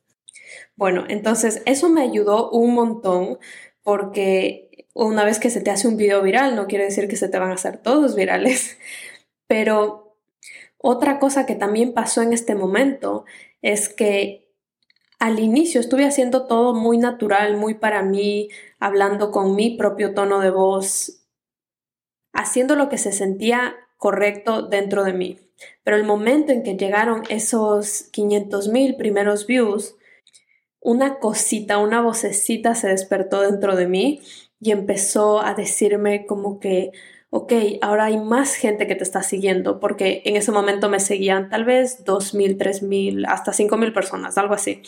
Bueno, 0.76 1.04
entonces 1.09 1.62
eso 1.66 1.88
me 1.88 2.02
ayudó 2.02 2.50
un 2.50 2.75
montón 2.75 3.38
porque 3.83 4.87
una 4.95 5.25
vez 5.25 5.38
que 5.38 5.50
se 5.50 5.61
te 5.61 5.71
hace 5.71 5.88
un 5.88 5.97
video 5.97 6.23
viral, 6.23 6.57
no 6.57 6.66
quiere 6.66 6.85
decir 6.85 7.09
que 7.09 7.16
se 7.16 7.28
te 7.28 7.38
van 7.38 7.50
a 7.50 7.54
hacer 7.54 7.78
todos 7.78 8.14
virales, 8.14 8.78
pero 9.47 10.16
otra 10.78 11.18
cosa 11.18 11.47
que 11.47 11.54
también 11.54 11.92
pasó 11.92 12.23
en 12.23 12.33
este 12.33 12.54
momento 12.54 13.25
es 13.62 13.88
que 13.88 14.49
al 15.18 15.40
inicio 15.40 15.80
estuve 15.80 16.07
haciendo 16.07 16.47
todo 16.47 16.75
muy 16.75 16.97
natural, 16.99 17.57
muy 17.57 17.75
para 17.75 18.02
mí, 18.02 18.49
hablando 18.78 19.33
con 19.33 19.57
mi 19.57 19.76
propio 19.76 20.14
tono 20.14 20.38
de 20.38 20.50
voz, 20.50 21.25
haciendo 22.38 22.76
lo 22.76 22.88
que 22.88 22.99
se 22.99 23.12
sentía 23.12 23.75
correcto 23.97 24.62
dentro 24.62 25.04
de 25.04 25.12
mí. 25.12 25.38
Pero 25.83 25.97
el 25.97 26.04
momento 26.04 26.52
en 26.52 26.62
que 26.62 26.76
llegaron 26.76 27.25
esos 27.28 28.04
500 28.12 28.68
mil 28.68 28.97
primeros 28.97 29.47
views, 29.47 29.97
una 30.80 31.18
cosita, 31.18 31.78
una 31.78 32.00
vocecita 32.00 32.76
se 32.76 32.88
despertó 32.88 33.40
dentro 33.40 33.75
de 33.75 33.88
mí 33.88 34.21
y 34.61 34.71
empezó 34.71 35.42
a 35.45 35.54
decirme 35.54 36.26
como 36.26 36.61
que, 36.61 36.92
ok, 37.30 37.52
ahora 37.83 38.04
hay 38.04 38.18
más 38.18 38.54
gente 38.54 38.87
que 38.87 38.95
te 38.95 39.02
está 39.02 39.25
siguiendo, 39.25 39.80
porque 39.80 40.23
en 40.25 40.37
ese 40.37 40.52
momento 40.52 40.88
me 40.88 41.00
seguían 41.00 41.50
tal 41.50 41.64
vez 41.64 42.04
2.000, 42.04 42.57
3.000, 42.57 43.25
hasta 43.26 43.52
5.000 43.52 43.92
personas, 43.92 44.38
algo 44.38 44.54
así. 44.54 44.83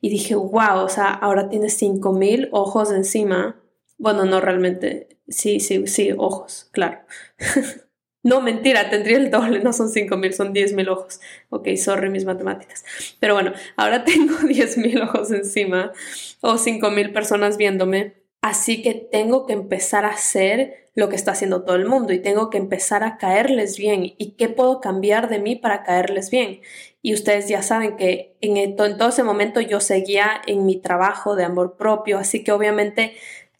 Y 0.00 0.08
dije, 0.08 0.34
wow, 0.34 0.78
o 0.78 0.88
sea, 0.88 1.08
ahora 1.10 1.50
tienes 1.50 1.80
5.000 1.80 2.48
ojos 2.52 2.90
encima. 2.90 3.60
Bueno, 3.98 4.24
no 4.24 4.40
realmente, 4.40 5.08
sí, 5.28 5.60
sí, 5.60 5.86
sí, 5.86 6.12
ojos, 6.16 6.68
claro. 6.72 7.00
No, 8.26 8.40
mentira, 8.40 8.90
tendría 8.90 9.18
el 9.18 9.30
doble, 9.30 9.60
no 9.60 9.72
son 9.72 9.88
5.000, 9.88 10.32
son 10.32 10.52
10.000 10.52 10.88
ojos. 10.88 11.20
Ok, 11.48 11.68
sorry 11.76 12.10
mis 12.10 12.24
matemáticas. 12.24 12.84
Pero 13.20 13.34
bueno, 13.34 13.52
ahora 13.76 14.04
tengo 14.04 14.34
10.000 14.38 15.00
ojos 15.00 15.30
encima 15.30 15.92
o 16.40 16.58
5.000 16.58 17.12
personas 17.12 17.56
viéndome. 17.56 18.14
Así 18.42 18.82
que 18.82 18.94
tengo 18.94 19.46
que 19.46 19.52
empezar 19.52 20.04
a 20.04 20.08
hacer 20.08 20.90
lo 20.96 21.08
que 21.08 21.14
está 21.14 21.32
haciendo 21.32 21.62
todo 21.62 21.76
el 21.76 21.86
mundo 21.86 22.12
y 22.12 22.18
tengo 22.18 22.50
que 22.50 22.58
empezar 22.58 23.04
a 23.04 23.16
caerles 23.16 23.78
bien. 23.78 24.14
¿Y 24.18 24.32
qué 24.32 24.48
puedo 24.48 24.80
cambiar 24.80 25.28
de 25.28 25.38
mí 25.38 25.54
para 25.54 25.84
caerles 25.84 26.30
bien? 26.30 26.62
Y 27.02 27.14
ustedes 27.14 27.48
ya 27.48 27.62
saben 27.62 27.96
que 27.96 28.36
en, 28.40 28.56
en 28.56 28.74
todo 28.74 29.08
ese 29.08 29.22
momento 29.22 29.60
yo 29.60 29.78
seguía 29.78 30.42
en 30.48 30.66
mi 30.66 30.80
trabajo 30.80 31.36
de 31.36 31.44
amor 31.44 31.76
propio, 31.76 32.18
así 32.18 32.42
que 32.42 32.50
obviamente 32.50 33.14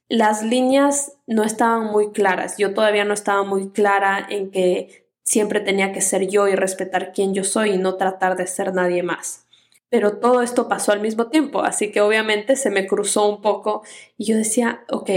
las 0.08 0.42
líneas 0.42 1.12
no 1.26 1.42
estaban 1.42 1.86
muy 1.86 2.12
claras. 2.12 2.56
Yo 2.58 2.74
todavía 2.74 3.04
no 3.04 3.14
estaba 3.14 3.42
muy 3.42 3.70
clara 3.70 4.24
en 4.28 4.50
que 4.50 5.06
siempre 5.22 5.60
tenía 5.60 5.92
que 5.92 6.00
ser 6.00 6.28
yo 6.28 6.46
y 6.46 6.54
respetar 6.54 7.12
quién 7.12 7.34
yo 7.34 7.42
soy 7.42 7.72
y 7.72 7.78
no 7.78 7.96
tratar 7.96 8.36
de 8.36 8.46
ser 8.46 8.72
nadie 8.72 9.02
más. 9.02 9.46
Pero 9.88 10.18
todo 10.18 10.42
esto 10.42 10.68
pasó 10.68 10.92
al 10.92 11.00
mismo 11.00 11.28
tiempo, 11.28 11.62
así 11.62 11.90
que 11.90 12.00
obviamente 12.00 12.56
se 12.56 12.70
me 12.70 12.86
cruzó 12.86 13.28
un 13.28 13.40
poco 13.40 13.82
y 14.16 14.26
yo 14.26 14.36
decía, 14.36 14.84
ok, 14.88 15.10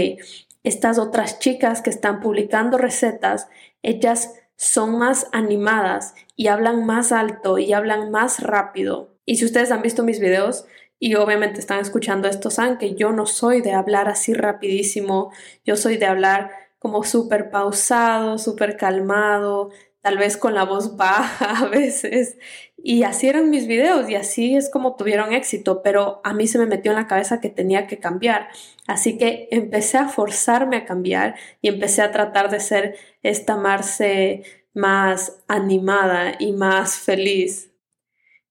estas 0.62 0.98
otras 0.98 1.38
chicas 1.38 1.82
que 1.82 1.90
están 1.90 2.20
publicando 2.20 2.78
recetas, 2.78 3.48
ellas 3.82 4.34
son 4.56 4.98
más 4.98 5.26
animadas 5.32 6.14
y 6.36 6.48
hablan 6.48 6.84
más 6.84 7.12
alto 7.12 7.58
y 7.58 7.72
hablan 7.72 8.10
más 8.10 8.40
rápido. 8.40 9.14
Y 9.24 9.36
si 9.36 9.44
ustedes 9.44 9.70
han 9.70 9.82
visto 9.82 10.02
mis 10.02 10.20
videos 10.20 10.66
y 11.00 11.14
obviamente 11.16 11.58
están 11.58 11.80
escuchando 11.80 12.28
esto, 12.28 12.50
saben 12.50 12.76
que 12.76 12.94
yo 12.94 13.10
no 13.10 13.26
soy 13.26 13.62
de 13.62 13.72
hablar 13.72 14.08
así 14.08 14.34
rapidísimo, 14.34 15.32
yo 15.64 15.76
soy 15.76 15.96
de 15.96 16.06
hablar 16.06 16.50
como 16.78 17.02
súper 17.04 17.50
pausado, 17.50 18.38
súper 18.38 18.76
calmado, 18.76 19.70
tal 20.02 20.18
vez 20.18 20.36
con 20.36 20.54
la 20.54 20.64
voz 20.64 20.96
baja 20.98 21.64
a 21.64 21.68
veces. 21.68 22.36
Y 22.76 23.02
así 23.02 23.28
eran 23.28 23.50
mis 23.50 23.66
videos 23.66 24.08
y 24.08 24.14
así 24.14 24.56
es 24.56 24.70
como 24.70 24.96
tuvieron 24.96 25.32
éxito, 25.32 25.82
pero 25.82 26.20
a 26.24 26.34
mí 26.34 26.46
se 26.46 26.58
me 26.58 26.66
metió 26.66 26.92
en 26.92 26.96
la 26.96 27.06
cabeza 27.06 27.40
que 27.40 27.50
tenía 27.50 27.86
que 27.86 27.98
cambiar. 27.98 28.48
Así 28.86 29.18
que 29.18 29.48
empecé 29.50 29.98
a 29.98 30.08
forzarme 30.08 30.76
a 30.76 30.84
cambiar 30.84 31.34
y 31.62 31.68
empecé 31.68 32.02
a 32.02 32.12
tratar 32.12 32.50
de 32.50 32.60
ser 32.60 32.96
esta 33.22 33.56
Marce 33.56 34.42
más 34.74 35.42
animada 35.48 36.34
y 36.38 36.52
más 36.52 36.96
feliz. 36.98 37.69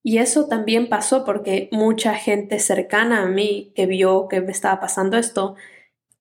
Y 0.03 0.19
eso 0.19 0.47
también 0.47 0.89
pasó 0.89 1.25
porque 1.25 1.69
mucha 1.71 2.13
gente 2.13 2.59
cercana 2.59 3.23
a 3.23 3.27
mí 3.27 3.73
que 3.75 3.85
vio 3.85 4.27
que 4.27 4.41
me 4.41 4.51
estaba 4.51 4.79
pasando 4.79 5.17
esto, 5.17 5.55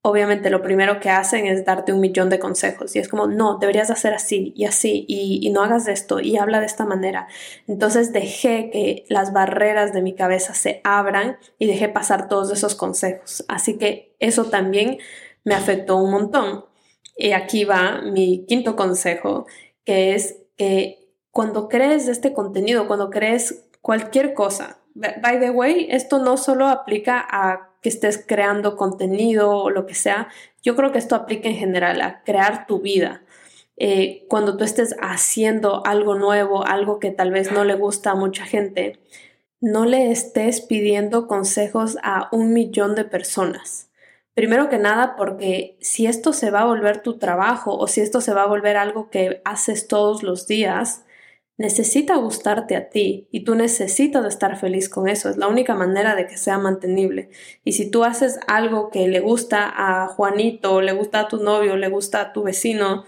obviamente 0.01 0.49
lo 0.49 0.61
primero 0.61 0.99
que 0.99 1.09
hacen 1.09 1.45
es 1.45 1.65
darte 1.65 1.93
un 1.93 1.99
millón 1.99 2.29
de 2.29 2.39
consejos 2.39 2.95
y 2.95 2.99
es 2.99 3.07
como, 3.07 3.27
no, 3.27 3.57
deberías 3.57 3.89
hacer 3.89 4.13
así 4.13 4.53
y 4.55 4.65
así 4.65 5.05
y, 5.07 5.49
no 5.51 5.63
hagas 5.63 5.87
esto 5.87 6.19
y 6.19 6.37
habla 6.37 6.59
de 6.59 6.65
esta 6.65 6.85
manera. 6.85 7.27
Entonces 7.67 8.13
dejé 8.13 8.69
que 8.71 9.05
las 9.09 9.33
barreras 9.33 9.93
de 9.93 10.01
mi 10.01 10.13
cabeza 10.15 10.53
se 10.53 10.81
abran 10.83 11.37
y 11.57 11.67
dejé 11.67 11.89
pasar 11.89 12.27
todos 12.29 12.51
esos 12.51 12.75
consejos. 12.75 13.43
Así 13.47 13.77
que 13.77 14.15
eso 14.19 14.45
también 14.45 14.99
me 15.43 15.55
afectó 15.55 15.97
un 15.97 16.11
montón. 16.11 16.65
Y 17.17 17.31
aquí 17.33 17.65
va 17.65 18.01
mi 18.01 18.45
quinto 18.45 18.75
consejo, 18.75 19.45
que 19.83 20.15
es 20.15 20.37
que 20.57 20.99
cuando 21.31 21.67
crees 21.67 22.07
este 22.07 22.33
contenido, 22.33 22.87
cuando 22.87 23.09
crees 23.09 23.68
cualquier 23.81 24.33
cosa, 24.33 24.79
by 24.93 25.39
the 25.39 25.51
way, 25.51 25.87
esto 25.89 26.19
no 26.19 26.37
solo 26.37 26.67
aplica 26.67 27.25
a 27.29 27.69
que 27.81 27.89
estés 27.89 28.23
creando 28.25 28.75
contenido 28.75 29.51
o 29.51 29.69
lo 29.69 29.85
que 29.85 29.95
sea, 29.95 30.27
yo 30.61 30.75
creo 30.75 30.91
que 30.91 30.97
esto 30.97 31.15
aplica 31.15 31.47
en 31.47 31.55
general 31.55 32.01
a 32.01 32.23
crear 32.23 32.67
tu 32.67 32.81
vida. 32.81 33.23
Eh, 33.77 34.25
cuando 34.27 34.57
tú 34.57 34.65
estés 34.65 34.95
haciendo 34.99 35.85
algo 35.85 36.15
nuevo, 36.15 36.65
algo 36.65 36.99
que 36.99 37.11
tal 37.11 37.31
vez 37.31 37.51
no 37.51 37.63
le 37.63 37.75
gusta 37.75 38.11
a 38.11 38.15
mucha 38.15 38.45
gente, 38.45 38.99
no 39.61 39.85
le 39.85 40.11
estés 40.11 40.59
pidiendo 40.59 41.27
consejos 41.27 41.97
a 42.03 42.27
un 42.33 42.51
millón 42.53 42.95
de 42.95 43.05
personas. 43.05 43.89
Primero 44.33 44.69
que 44.69 44.77
nada, 44.77 45.15
porque 45.15 45.77
si 45.81 46.07
esto 46.07 46.33
se 46.33 46.51
va 46.51 46.61
a 46.61 46.65
volver 46.65 47.01
tu 47.01 47.17
trabajo 47.17 47.77
o 47.77 47.87
si 47.87 48.01
esto 48.01 48.21
se 48.21 48.33
va 48.33 48.43
a 48.43 48.47
volver 48.47 48.77
algo 48.77 49.09
que 49.09 49.41
haces 49.45 49.87
todos 49.87 50.23
los 50.23 50.47
días, 50.47 51.05
necesita 51.59 52.15
gustarte 52.15 52.77
a 52.77 52.89
ti 52.89 53.27
y 53.31 53.43
tú 53.43 53.53
necesitas 53.53 54.25
estar 54.25 54.57
feliz 54.57 54.87
con 54.87 55.09
eso. 55.09 55.29
Es 55.29 55.35
la 55.35 55.49
única 55.49 55.75
manera 55.75 56.15
de 56.15 56.25
que 56.25 56.37
sea 56.37 56.57
mantenible. 56.57 57.29
Y 57.65 57.73
si 57.73 57.91
tú 57.91 58.05
haces 58.05 58.39
algo 58.47 58.89
que 58.89 59.09
le 59.09 59.19
gusta 59.19 59.69
a 59.75 60.07
Juanito, 60.07 60.79
le 60.79 60.93
gusta 60.93 61.19
a 61.19 61.27
tu 61.27 61.43
novio, 61.43 61.75
le 61.75 61.89
gusta 61.89 62.21
a 62.21 62.33
tu 62.33 62.43
vecino, 62.43 63.03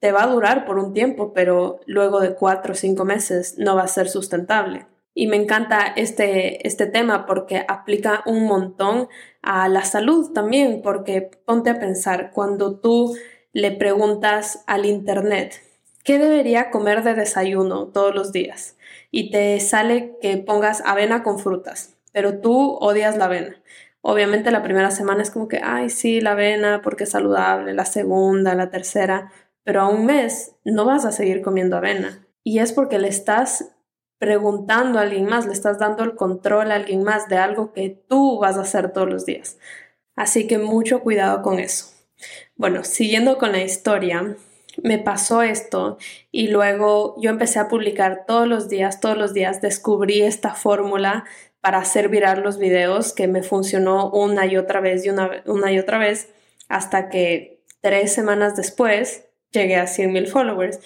te 0.00 0.12
va 0.12 0.24
a 0.24 0.28
durar 0.28 0.64
por 0.64 0.78
un 0.78 0.94
tiempo, 0.94 1.34
pero 1.34 1.80
luego 1.84 2.20
de 2.20 2.34
cuatro 2.34 2.72
o 2.72 2.74
cinco 2.74 3.04
meses 3.04 3.58
no 3.58 3.76
va 3.76 3.82
a 3.82 3.88
ser 3.88 4.08
sustentable. 4.08 4.86
Y 5.14 5.26
me 5.26 5.36
encanta 5.36 5.92
este, 5.94 6.66
este 6.66 6.86
tema 6.86 7.26
porque 7.26 7.66
aplica 7.68 8.22
un 8.24 8.46
montón 8.46 9.08
a 9.42 9.68
la 9.68 9.84
salud 9.84 10.32
también, 10.32 10.80
porque 10.80 11.30
ponte 11.44 11.68
a 11.68 11.78
pensar, 11.78 12.30
cuando 12.32 12.80
tú 12.80 13.14
le 13.52 13.72
preguntas 13.72 14.64
al 14.66 14.86
Internet, 14.86 15.60
¿qué 16.02 16.18
debería 16.18 16.70
comer 16.70 17.02
de 17.02 17.14
desayuno 17.14 17.86
todos 17.86 18.14
los 18.14 18.32
días? 18.32 18.76
Y 19.10 19.30
te 19.30 19.58
sale 19.60 20.16
que 20.20 20.36
pongas 20.38 20.82
avena 20.84 21.22
con 21.22 21.38
frutas, 21.38 21.96
pero 22.12 22.40
tú 22.40 22.76
odias 22.80 23.16
la 23.16 23.26
avena. 23.26 23.62
Obviamente 24.00 24.50
la 24.50 24.62
primera 24.62 24.90
semana 24.90 25.22
es 25.22 25.30
como 25.30 25.48
que, 25.48 25.60
ay, 25.62 25.88
sí, 25.88 26.20
la 26.20 26.32
avena 26.32 26.82
porque 26.82 27.04
es 27.04 27.10
saludable, 27.10 27.72
la 27.72 27.84
segunda, 27.84 28.54
la 28.54 28.70
tercera, 28.70 29.30
pero 29.64 29.82
a 29.82 29.88
un 29.88 30.06
mes 30.06 30.56
no 30.64 30.84
vas 30.84 31.04
a 31.04 31.12
seguir 31.12 31.40
comiendo 31.40 31.76
avena. 31.76 32.26
Y 32.42 32.58
es 32.58 32.72
porque 32.72 32.98
le 32.98 33.08
estás 33.08 33.72
preguntando 34.18 34.98
a 34.98 35.02
alguien 35.02 35.26
más, 35.26 35.46
le 35.46 35.52
estás 35.52 35.78
dando 35.78 36.04
el 36.04 36.16
control 36.16 36.72
a 36.72 36.76
alguien 36.76 37.02
más 37.02 37.28
de 37.28 37.38
algo 37.38 37.72
que 37.72 37.90
tú 38.08 38.38
vas 38.40 38.56
a 38.56 38.62
hacer 38.62 38.92
todos 38.92 39.08
los 39.08 39.26
días. 39.26 39.58
Así 40.16 40.46
que 40.46 40.58
mucho 40.58 41.00
cuidado 41.00 41.42
con 41.42 41.58
eso. 41.58 41.92
Bueno, 42.56 42.84
siguiendo 42.84 43.38
con 43.38 43.52
la 43.52 43.62
historia, 43.62 44.36
me 44.82 44.98
pasó 44.98 45.42
esto 45.42 45.98
y 46.30 46.48
luego 46.48 47.14
yo 47.20 47.30
empecé 47.30 47.58
a 47.58 47.68
publicar 47.68 48.24
todos 48.26 48.46
los 48.48 48.68
días, 48.68 49.00
todos 49.00 49.16
los 49.16 49.34
días 49.34 49.60
descubrí 49.60 50.22
esta 50.22 50.54
fórmula 50.54 51.24
para 51.60 51.78
hacer 51.78 52.08
virar 52.08 52.38
los 52.38 52.58
videos 52.58 53.12
que 53.12 53.28
me 53.28 53.42
funcionó 53.42 54.10
una 54.10 54.46
y 54.46 54.56
otra 54.56 54.80
vez 54.80 55.04
y 55.04 55.10
una, 55.10 55.42
una 55.46 55.72
y 55.72 55.78
otra 55.78 55.98
vez 55.98 56.28
hasta 56.68 57.08
que 57.08 57.60
tres 57.80 58.12
semanas 58.12 58.56
después 58.56 59.28
llegué 59.50 59.76
a 59.76 59.86
100 59.86 60.12
mil 60.12 60.26
followers 60.26 60.80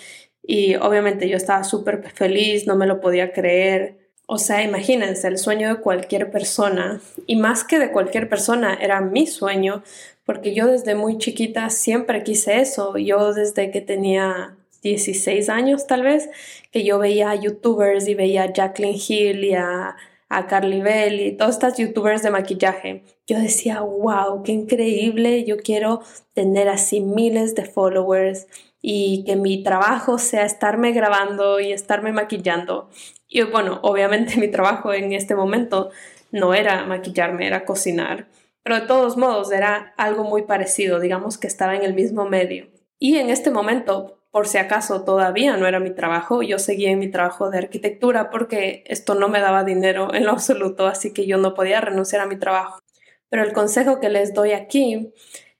y 0.46 0.77
obviamente 0.77 1.29
yo 1.29 1.37
estaba 1.37 1.64
súper 1.64 2.03
feliz, 2.11 2.66
no 2.66 2.77
me 2.77 2.87
lo 2.87 3.01
podía 3.01 3.33
creer. 3.33 4.11
O 4.27 4.38
sea, 4.38 4.62
imagínense, 4.62 5.29
el 5.29 5.38
sueño 5.38 5.68
de 5.68 5.81
cualquier 5.81 6.31
persona, 6.31 7.01
y 7.27 7.37
más 7.37 7.64
que 7.64 7.79
de 7.79 7.90
cualquier 7.90 8.29
persona, 8.29 8.75
era 8.81 9.01
mi 9.01 9.27
sueño, 9.27 9.83
porque 10.27 10.53
yo 10.55 10.67
desde 10.67 10.97
muy 10.97 11.19
chiquita 11.19 11.71
siempre 11.71 12.25
quise 12.25 12.61
eso. 12.61 12.99
Yo 12.99 13.33
desde 13.33 13.71
que 13.71 13.81
tenía 13.81 14.57
16 14.83 15.49
años 15.49 15.87
tal 15.87 16.03
vez, 16.03 16.29
que 16.73 16.85
yo 16.85 16.99
veía 16.99 17.31
a 17.31 17.37
youtubers 17.37 18.07
y 18.09 18.15
veía 18.15 18.43
a 18.43 18.53
Jacqueline 18.53 19.01
Hill 19.09 19.45
y 19.45 19.55
a, 19.55 19.97
a 20.29 20.47
Carly 20.49 20.83
Bell 20.83 21.21
y 21.21 21.33
todas 21.33 21.55
estas 21.55 21.79
youtubers 21.79 22.23
de 22.23 22.31
maquillaje. 22.31 23.05
Yo 23.27 23.39
decía, 23.39 23.81
wow, 23.81 24.43
qué 24.43 24.53
increíble, 24.53 25.45
yo 25.45 25.59
quiero 25.59 26.03
tener 26.35 26.69
así 26.69 27.01
miles 27.01 27.55
de 27.55 27.65
followers 27.65 28.49
y 28.83 29.25
que 29.25 29.37
mi 29.37 29.62
trabajo 29.62 30.19
sea 30.19 30.45
estarme 30.45 30.93
grabando 30.93 31.61
y 31.61 31.73
estarme 31.73 32.12
maquillando. 32.12 32.91
Y 33.29 33.43
bueno, 33.43 33.79
obviamente 33.83 34.37
mi 34.41 34.49
trabajo 34.49 34.93
en 34.93 35.12
este 35.12 35.37
momento 35.37 35.91
no 36.33 36.53
era 36.53 36.85
maquillarme, 36.85 37.47
era 37.47 37.65
cocinar 37.65 38.27
pero 38.67 38.81
de 38.81 38.87
todos 38.89 39.17
modos 39.17 39.53
era 39.53 39.95
algo 39.97 40.25
muy 40.25 40.43
parecido, 40.43 40.99
digamos 40.99 41.39
que 41.39 41.47
estaba 41.47 41.77
en 41.77 41.85
el 41.85 41.95
mismo 41.95 42.29
medio. 42.29 42.67
Y 42.99 43.19
en 43.19 43.31
este 43.31 43.53
momento, 43.53 44.19
por 44.33 44.49
si 44.49 44.59
acaso 44.59 45.05
todavía 45.05 45.57
no 45.57 45.69
era 45.69 45.79
mi 45.79 45.95
trabajo, 45.95 46.43
yo 46.43 46.59
seguía 46.59 46.91
en 46.91 46.99
mi 46.99 47.09
trabajo 47.09 47.49
de 47.49 47.59
arquitectura 47.59 48.29
porque 48.29 48.83
esto 48.89 49.15
no 49.15 49.29
me 49.29 49.39
daba 49.39 49.63
dinero 49.63 50.13
en 50.13 50.25
lo 50.25 50.33
absoluto, 50.33 50.89
así 50.89 51.13
que 51.13 51.29
yo 51.29 51.37
no 51.39 51.55
podía 51.55 51.81
renunciar 51.81 52.23
a 52.23 52.27
mi 52.27 52.41
trabajo. 52.41 52.81
Pero 53.29 53.45
el 53.45 53.53
consejo 53.53 54.01
que 54.01 54.09
les 54.09 54.35
doy 54.35 54.51
aquí 54.51 55.15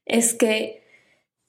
es 0.05 0.35
que 0.35 0.83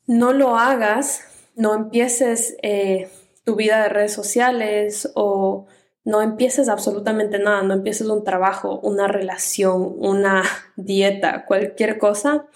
no 0.06 0.34
lo 0.34 0.58
hagas, 0.58 1.24
no 1.56 1.74
empieces 1.74 2.56
eh, 2.62 3.10
tu 3.46 3.56
vida 3.56 3.82
de 3.82 3.90
redes 3.90 4.14
sociales 4.14 5.12
o 5.16 5.66
no 6.08 6.22
empieces 6.22 6.70
absolutamente 6.70 7.38
nada, 7.38 7.64
no 7.64 7.74
empieces 7.74 8.08
un 8.08 8.24
trabajo, 8.24 8.80
una 8.80 9.10
relación, 9.10 9.94
una 9.98 10.42
dieta, 10.78 11.44
cualquier 11.44 11.98
cosa, 11.98 12.48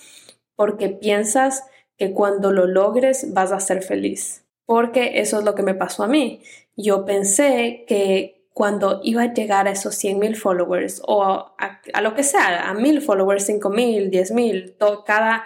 porque 0.55 0.87
piensas 0.87 1.65
que 1.97 2.13
cuando 2.13 2.53
lo 2.53 2.65
logres 2.65 3.33
vas 3.33 3.51
a 3.51 3.59
ser 3.59 3.83
feliz. 3.83 4.45
Porque 4.65 5.19
eso 5.19 5.39
es 5.39 5.43
lo 5.43 5.53
que 5.53 5.63
me 5.63 5.73
pasó 5.73 6.03
a 6.03 6.07
mí. 6.07 6.41
Yo 6.77 7.03
pensé 7.03 7.83
que 7.89 8.47
cuando 8.53 9.01
iba 9.03 9.23
a 9.23 9.33
llegar 9.33 9.67
a 9.67 9.71
esos 9.71 9.95
100 9.95 10.17
mil 10.17 10.37
followers 10.37 11.01
o 11.05 11.21
a, 11.25 12.01
lo 12.01 12.15
que 12.15 12.23
sea, 12.23 12.69
a 12.69 12.73
mil 12.73 13.01
followers, 13.01 13.45
5 13.47 13.69
mil, 13.69 14.09
10 14.09 14.31
mil, 14.31 14.77
cada 15.05 15.43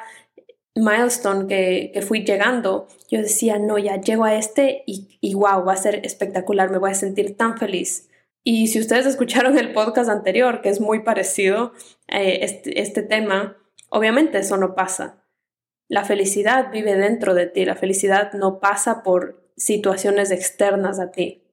milestone 0.75 1.47
que, 1.47 1.91
que, 1.93 2.01
fui 2.01 2.25
llegando, 2.25 2.87
yo 3.09 3.21
decía, 3.21 3.59
no, 3.59 3.77
ya 3.77 3.99
llego 3.99 4.25
a 4.25 4.35
este 4.35 4.83
y, 4.85 5.17
y 5.21 5.33
wow, 5.33 5.63
va 5.63 5.73
a 5.73 5.77
ser 5.77 6.05
espectacular, 6.05 6.69
me 6.69 6.77
voy 6.77 6.91
a 6.91 6.95
sentir 6.95 7.37
tan 7.37 7.57
feliz. 7.57 8.09
Y 8.43 8.67
si 8.67 8.79
ustedes 8.79 9.05
escucharon 9.05 9.57
el 9.57 9.73
podcast 9.73 10.09
anterior, 10.09 10.61
que 10.61 10.69
es 10.69 10.79
muy 10.79 11.03
parecido 11.03 11.73
a 12.07 12.21
eh, 12.21 12.43
este, 12.43 12.81
este 12.81 13.01
tema, 13.01 13.57
obviamente 13.89 14.37
eso 14.37 14.57
no 14.57 14.75
pasa. 14.75 15.23
La 15.87 16.03
felicidad 16.03 16.71
vive 16.71 16.95
dentro 16.95 17.33
de 17.33 17.47
ti, 17.47 17.65
la 17.65 17.75
felicidad 17.75 18.33
no 18.33 18.59
pasa 18.59 19.03
por 19.03 19.43
situaciones 19.57 20.31
externas 20.31 20.99
a 20.99 21.11
ti. 21.11 21.43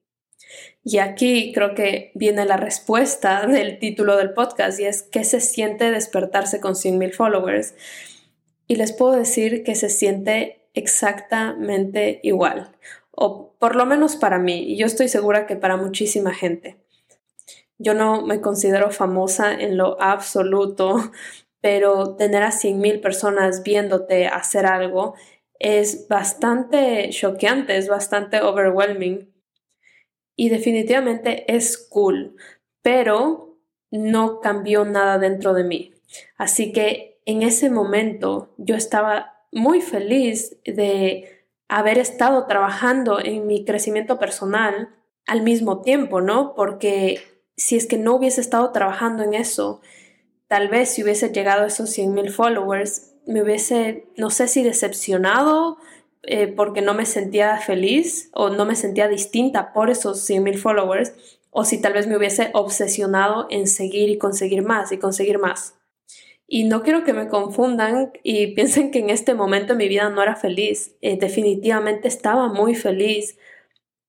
Y 0.83 0.97
aquí 0.97 1.53
creo 1.53 1.73
que 1.75 2.11
viene 2.13 2.45
la 2.45 2.57
respuesta 2.57 3.45
del 3.47 3.79
título 3.79 4.17
del 4.17 4.33
podcast 4.33 4.79
y 4.79 4.85
es 4.85 5.01
¿qué 5.01 5.23
se 5.23 5.39
siente 5.39 5.91
despertarse 5.91 6.59
con 6.59 6.73
100.000 6.73 7.13
followers? 7.13 7.75
Y 8.67 8.75
les 8.75 8.93
puedo 8.93 9.13
decir 9.13 9.63
que 9.63 9.75
se 9.75 9.89
siente 9.89 10.67
exactamente 10.73 12.19
igual, 12.23 12.75
o 13.11 13.53
por 13.59 13.75
lo 13.75 13.85
menos 13.85 14.15
para 14.15 14.39
mí, 14.39 14.63
y 14.73 14.77
yo 14.77 14.85
estoy 14.85 15.07
segura 15.07 15.45
que 15.45 15.55
para 15.55 15.77
muchísima 15.77 16.33
gente. 16.33 16.77
Yo 17.77 17.93
no 17.93 18.25
me 18.25 18.41
considero 18.41 18.91
famosa 18.91 19.53
en 19.53 19.77
lo 19.77 20.01
absoluto, 20.01 21.11
pero 21.61 22.15
tener 22.15 22.43
a 22.43 22.51
100.000 22.51 23.01
personas 23.01 23.63
viéndote 23.63 24.27
hacer 24.27 24.65
algo 24.65 25.15
es 25.59 26.09
bastante 26.09 27.09
choqueante, 27.09 27.77
es 27.77 27.87
bastante 27.87 28.41
overwhelming 28.41 29.33
y 30.35 30.49
definitivamente 30.49 31.45
es 31.55 31.77
cool, 31.77 32.35
pero 32.81 33.57
no 33.91 34.41
cambió 34.41 34.83
nada 34.83 35.19
dentro 35.19 35.53
de 35.53 35.63
mí. 35.63 35.93
Así 36.37 36.73
que 36.73 37.12
en 37.25 37.41
ese 37.41 37.69
momento 37.69 38.53
yo 38.57 38.75
estaba 38.75 39.33
muy 39.51 39.81
feliz 39.81 40.57
de 40.65 41.47
haber 41.67 41.97
estado 41.97 42.45
trabajando 42.47 43.19
en 43.19 43.47
mi 43.47 43.65
crecimiento 43.65 44.19
personal 44.19 44.89
al 45.25 45.41
mismo 45.41 45.81
tiempo, 45.81 46.21
¿no? 46.21 46.53
Porque 46.55 47.21
si 47.55 47.75
es 47.75 47.85
que 47.85 47.97
no 47.97 48.15
hubiese 48.15 48.41
estado 48.41 48.71
trabajando 48.71 49.23
en 49.23 49.33
eso, 49.33 49.81
tal 50.47 50.67
vez 50.67 50.89
si 50.89 51.03
hubiese 51.03 51.29
llegado 51.29 51.63
a 51.63 51.67
esos 51.67 51.89
100 51.89 52.13
mil 52.13 52.29
followers, 52.31 53.13
me 53.25 53.41
hubiese, 53.41 54.07
no 54.17 54.29
sé 54.29 54.47
si 54.47 54.63
decepcionado 54.63 55.77
eh, 56.23 56.47
porque 56.47 56.81
no 56.81 56.93
me 56.93 57.05
sentía 57.05 57.57
feliz 57.57 58.29
o 58.33 58.49
no 58.49 58.65
me 58.65 58.75
sentía 58.75 59.07
distinta 59.07 59.73
por 59.73 59.89
esos 59.89 60.19
100 60.21 60.43
mil 60.43 60.57
followers, 60.57 61.13
o 61.49 61.65
si 61.65 61.79
tal 61.79 61.93
vez 61.93 62.07
me 62.07 62.17
hubiese 62.17 62.49
obsesionado 62.53 63.47
en 63.49 63.67
seguir 63.67 64.09
y 64.09 64.17
conseguir 64.17 64.63
más 64.63 64.91
y 64.91 64.97
conseguir 64.97 65.37
más. 65.37 65.75
Y 66.47 66.65
no 66.65 66.83
quiero 66.83 67.03
que 67.03 67.13
me 67.13 67.27
confundan 67.27 68.11
y 68.21 68.47
piensen 68.55 68.91
que 68.91 68.99
en 68.99 69.09
este 69.09 69.33
momento 69.33 69.75
mi 69.75 69.87
vida 69.87 70.09
no 70.09 70.21
era 70.21 70.35
feliz. 70.35 70.95
Eh, 71.01 71.17
definitivamente 71.17 72.07
estaba 72.07 72.47
muy 72.47 72.75
feliz, 72.75 73.37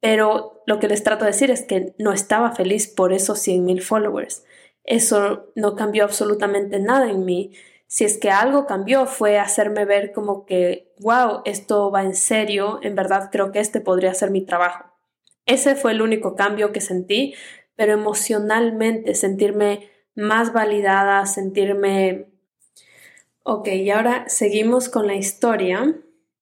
pero 0.01 0.63
lo 0.67 0.79
que 0.79 0.89
les 0.89 1.03
trato 1.03 1.25
de 1.25 1.31
decir 1.31 1.51
es 1.51 1.63
que 1.63 1.95
no 1.99 2.13
estaba 2.13 2.53
feliz 2.53 2.89
por 2.89 3.13
esos 3.13 3.39
100 3.39 3.65
mil 3.65 3.83
followers. 3.83 4.45
Eso 4.85 5.51
no 5.55 5.77
cambió 5.77 6.05
absolutamente 6.05 6.79
nada 6.79 7.11
en 7.11 7.25
mí. 7.25 7.53
Si 7.87 8.05
es 8.05 8.19
que 8.19 8.31
algo 8.31 8.67
cambió 8.67 9.07
fue 9.07 9.39
hacerme 9.39 9.85
ver 9.85 10.13
como 10.13 10.47
que, 10.47 10.93
wow, 11.01 11.43
esto 11.45 11.91
va 11.91 12.03
en 12.03 12.15
serio, 12.15 12.81
en 12.83 12.95
verdad 12.95 13.31
creo 13.31 13.53
que 13.53 13.61
este 13.61 13.81
podría 13.81 14.13
ser 14.15 14.31
mi 14.31 14.45
trabajo. 14.45 14.85
Ese 15.47 15.75
fue 15.77 15.93
el 15.93 16.03
único 16.03 16.35
cambio 16.35 16.73
que 16.73 16.81
sentí, 16.81 17.35
pero 17.77 17.93
emocionalmente 17.93 19.15
sentirme 19.15 19.91
más 20.15 20.53
validada, 20.53 21.27
sentirme... 21.27 22.27
Ok, 23.43 23.69
y 23.69 23.91
ahora 23.91 24.25
seguimos 24.29 24.89
con 24.89 25.07
la 25.07 25.15
historia. 25.15 25.95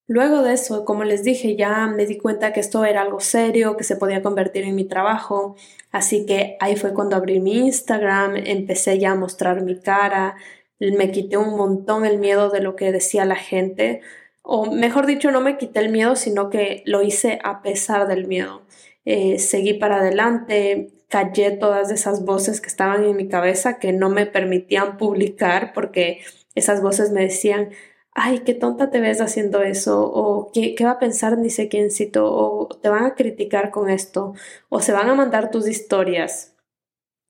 Luego 0.06 0.42
de 0.42 0.54
eso, 0.54 0.85
como 0.85 1.04
les 1.04 1.24
dije, 1.24 1.56
ya 1.56 1.87
me 1.87 2.06
di 2.06 2.18
cuenta 2.18 2.52
que 2.52 2.61
esto 2.61 2.85
era 2.85 3.02
algo 3.02 3.20
serio, 3.20 3.76
que 3.76 3.85
se 3.85 3.96
podía 3.96 4.22
convertir 4.22 4.64
en 4.64 4.74
mi 4.74 4.85
trabajo, 4.85 5.56
así 5.90 6.26
que 6.26 6.56
ahí 6.61 6.76
fue 6.76 6.92
cuando 6.92 7.16
abrí 7.16 7.40
mi 7.40 7.58
Instagram, 7.58 8.37
empecé 8.37 8.98
ya 8.98 9.12
a 9.12 9.14
mostrar 9.14 9.62
mi 9.62 9.80
cara, 9.80 10.37
me 10.78 11.11
quité 11.12 11.37
un 11.37 11.56
montón 11.56 12.04
el 12.04 12.18
miedo 12.18 12.50
de 12.50 12.61
lo 12.61 12.76
que 12.76 12.92
decía 12.92 13.24
la 13.24 13.37
gente, 13.37 14.02
o 14.42 14.70
mejor 14.70 15.06
dicho, 15.06 15.30
no 15.30 15.40
me 15.40 15.56
quité 15.56 15.80
el 15.80 15.90
miedo, 15.90 16.16
sino 16.16 16.50
que 16.50 16.82
lo 16.85 17.02
hice 17.02 17.38
a 17.44 17.62
pesar 17.62 18.08
del 18.08 18.26
miedo. 18.26 18.62
Eh, 19.04 19.38
seguí 19.38 19.74
para 19.74 19.96
adelante, 20.00 20.90
callé 21.12 21.51
todas 21.51 21.90
esas 21.90 22.25
voces 22.25 22.62
que 22.62 22.68
estaban 22.68 23.05
en 23.05 23.14
mi 23.14 23.29
cabeza 23.29 23.79
que 23.79 23.92
no 23.92 24.09
me 24.09 24.25
permitían 24.25 24.96
publicar 24.96 25.75
porque 25.75 26.22
esas 26.55 26.81
voces 26.81 27.11
me 27.12 27.20
decían, 27.20 27.68
ay, 28.14 28.38
qué 28.38 28.55
tonta 28.55 28.88
te 28.88 28.98
ves 28.98 29.20
haciendo 29.20 29.61
eso, 29.61 30.11
o 30.11 30.51
¿qué, 30.55 30.75
qué 30.75 30.87
va 30.87 30.92
a 30.92 30.98
pensar 30.98 31.37
ni 31.37 31.51
sé 31.51 31.68
quiéncito, 31.68 32.33
o 32.35 32.66
te 32.81 32.88
van 32.88 33.05
a 33.05 33.14
criticar 33.14 33.70
con 33.70 33.90
esto, 33.90 34.33
o 34.70 34.81
se 34.81 34.92
van 34.92 35.11
a 35.11 35.14
mandar 35.14 35.51
tus 35.51 35.68
historias. 35.68 36.57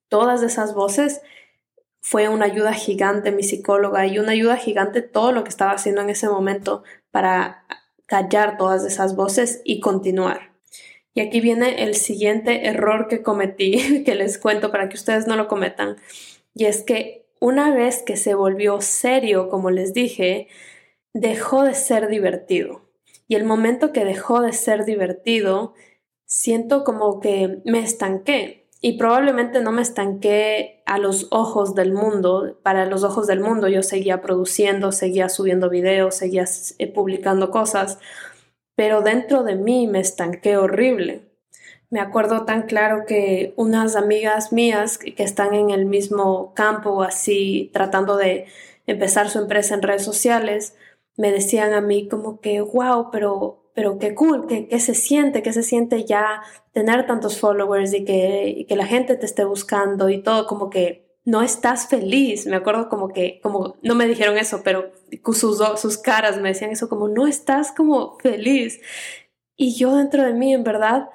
Todas 0.08 0.44
esas 0.44 0.74
voces 0.74 1.20
fue 2.00 2.28
una 2.28 2.44
ayuda 2.44 2.74
gigante 2.74 3.32
mi 3.32 3.42
psicóloga 3.42 4.06
y 4.06 4.20
una 4.20 4.30
ayuda 4.30 4.58
gigante 4.58 5.02
todo 5.02 5.32
lo 5.32 5.42
que 5.42 5.50
estaba 5.50 5.72
haciendo 5.72 6.02
en 6.02 6.10
ese 6.10 6.28
momento 6.28 6.84
para 7.10 7.64
callar 8.06 8.58
todas 8.58 8.84
esas 8.84 9.16
voces 9.16 9.60
y 9.64 9.80
continuar. 9.80 10.51
Y 11.14 11.20
aquí 11.20 11.40
viene 11.40 11.82
el 11.82 11.94
siguiente 11.94 12.66
error 12.66 13.08
que 13.08 13.22
cometí, 13.22 14.02
que 14.04 14.14
les 14.14 14.38
cuento 14.38 14.70
para 14.70 14.88
que 14.88 14.96
ustedes 14.96 15.26
no 15.26 15.36
lo 15.36 15.48
cometan. 15.48 15.96
Y 16.54 16.66
es 16.66 16.82
que 16.82 17.26
una 17.40 17.74
vez 17.74 18.02
que 18.02 18.16
se 18.16 18.34
volvió 18.34 18.80
serio, 18.80 19.48
como 19.48 19.70
les 19.70 19.92
dije, 19.92 20.48
dejó 21.12 21.64
de 21.64 21.74
ser 21.74 22.08
divertido. 22.08 22.82
Y 23.28 23.34
el 23.34 23.44
momento 23.44 23.92
que 23.92 24.04
dejó 24.04 24.40
de 24.42 24.52
ser 24.52 24.84
divertido, 24.84 25.74
siento 26.26 26.84
como 26.84 27.20
que 27.20 27.60
me 27.64 27.80
estanqué. 27.80 28.68
Y 28.80 28.98
probablemente 28.98 29.60
no 29.60 29.70
me 29.70 29.82
estanqué 29.82 30.82
a 30.86 30.98
los 30.98 31.28
ojos 31.30 31.74
del 31.74 31.92
mundo. 31.92 32.58
Para 32.62 32.86
los 32.86 33.04
ojos 33.04 33.26
del 33.26 33.40
mundo 33.40 33.68
yo 33.68 33.82
seguía 33.82 34.20
produciendo, 34.20 34.92
seguía 34.92 35.28
subiendo 35.28 35.70
videos, 35.70 36.16
seguía 36.16 36.44
eh, 36.78 36.92
publicando 36.92 37.50
cosas 37.50 37.98
pero 38.82 39.00
dentro 39.00 39.44
de 39.44 39.54
mí 39.54 39.86
me 39.86 40.00
estanqué 40.00 40.56
horrible. 40.56 41.22
Me 41.88 42.00
acuerdo 42.00 42.44
tan 42.44 42.62
claro 42.62 43.04
que 43.06 43.54
unas 43.54 43.94
amigas 43.94 44.52
mías 44.52 44.98
que 44.98 45.22
están 45.22 45.54
en 45.54 45.70
el 45.70 45.86
mismo 45.86 46.52
campo, 46.54 47.04
así 47.04 47.70
tratando 47.72 48.16
de 48.16 48.46
empezar 48.88 49.30
su 49.30 49.38
empresa 49.38 49.76
en 49.76 49.82
redes 49.82 50.02
sociales, 50.02 50.74
me 51.16 51.30
decían 51.30 51.74
a 51.74 51.80
mí 51.80 52.08
como 52.08 52.40
que, 52.40 52.60
wow, 52.60 53.12
pero, 53.12 53.70
pero 53.72 54.00
qué 54.00 54.16
cool, 54.16 54.48
qué, 54.48 54.66
qué 54.66 54.80
se 54.80 54.96
siente, 54.96 55.44
qué 55.44 55.52
se 55.52 55.62
siente 55.62 56.04
ya 56.04 56.42
tener 56.72 57.06
tantos 57.06 57.38
followers 57.38 57.94
y 57.94 58.04
que, 58.04 58.48
y 58.48 58.64
que 58.64 58.74
la 58.74 58.86
gente 58.86 59.14
te 59.14 59.26
esté 59.26 59.44
buscando 59.44 60.10
y 60.10 60.20
todo, 60.24 60.48
como 60.48 60.70
que 60.70 61.11
no 61.24 61.42
estás 61.42 61.88
feliz. 61.88 62.46
Me 62.46 62.56
acuerdo 62.56 62.88
como 62.88 63.08
que, 63.08 63.40
como, 63.42 63.76
no 63.82 63.94
me 63.94 64.06
dijeron 64.06 64.38
eso, 64.38 64.62
pero 64.64 64.92
sus, 65.32 65.58
sus 65.80 65.98
caras 65.98 66.40
me 66.40 66.50
decían 66.50 66.70
eso, 66.70 66.88
como 66.88 67.08
no 67.08 67.26
estás 67.26 67.72
como 67.72 68.18
feliz. 68.18 68.80
Y 69.56 69.74
yo 69.76 69.96
dentro 69.96 70.24
de 70.24 70.34
mí, 70.34 70.52
en 70.52 70.64
verdad, 70.64 71.10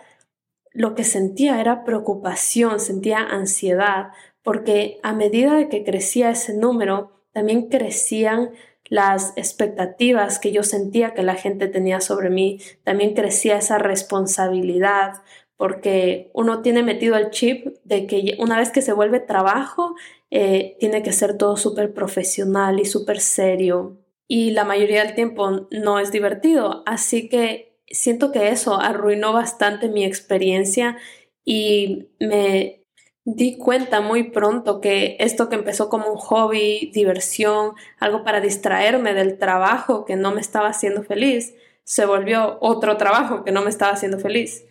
lo 0.72 0.96
que 0.96 1.04
sentía 1.04 1.60
era 1.60 1.84
preocupación, 1.84 2.80
sentía 2.80 3.20
ansiedad, 3.20 4.12
porque 4.44 5.00
a 5.04 5.14
medida 5.14 5.56
de 5.56 5.70
que 5.70 5.84
crecía 5.84 6.30
ese 6.30 6.54
número, 6.54 7.24
también 7.34 7.68
crecían 7.68 8.52
las 8.90 9.34
expectativas 9.36 10.40
que 10.40 10.52
yo 10.52 10.64
sentía 10.64 11.14
que 11.14 11.24
la 11.24 11.36
gente 11.36 11.68
tenía 11.68 12.00
sobre 12.00 12.30
mí, 12.30 12.60
también 12.84 13.14
crecía 13.14 13.58
esa 13.58 13.78
responsabilidad, 13.78 15.16
porque 15.58 16.30
uno 16.34 16.62
tiene 16.62 16.84
metido 16.84 17.18
el 17.18 17.32
chip 17.32 17.68
de 17.84 18.06
que 18.08 18.36
una 18.40 18.58
vez 18.58 18.70
que 18.70 18.84
se 18.84 18.94
vuelve 18.94 19.20
trabajo, 19.20 19.96
eh, 20.30 20.78
tiene 20.80 21.02
que 21.02 21.12
ser 21.12 21.38
todo 21.38 21.58
súper 21.58 21.94
profesional 21.94 22.80
y 22.80 22.86
súper 22.86 23.20
serio. 23.20 23.98
Y 24.28 24.52
la 24.52 24.66
mayoría 24.66 25.04
del 25.04 25.16
tiempo 25.16 25.68
no 25.72 26.00
es 26.00 26.12
divertido. 26.12 26.84
Así 26.86 27.28
que 27.28 27.78
siento 27.88 28.32
que 28.32 28.50
eso 28.50 28.80
arruinó 28.80 29.34
bastante 29.34 29.90
mi 29.90 30.06
experiencia 30.06 30.98
y 31.44 32.10
me 32.20 32.84
di 33.24 33.58
cuenta 33.58 34.00
muy 34.00 34.32
pronto 34.32 34.80
que 34.80 35.18
esto 35.20 35.50
que 35.50 35.56
empezó 35.56 35.90
como 35.90 36.10
un 36.12 36.18
hobby, 36.18 36.92
diversión, 36.94 37.74
algo 38.00 38.24
para 38.24 38.42
distraerme 38.42 39.14
del 39.14 39.38
trabajo 39.38 40.06
que 40.06 40.16
no 40.16 40.34
me 40.34 40.42
estaba 40.42 40.70
haciendo 40.70 41.04
feliz, 41.04 41.54
se 41.84 42.06
volvió 42.06 42.58
otro 42.62 42.98
trabajo 42.98 43.44
que 43.44 43.52
no 43.52 43.64
me 43.64 43.70
estaba 43.70 43.94
haciendo 43.94 44.20
feliz. 44.20 44.66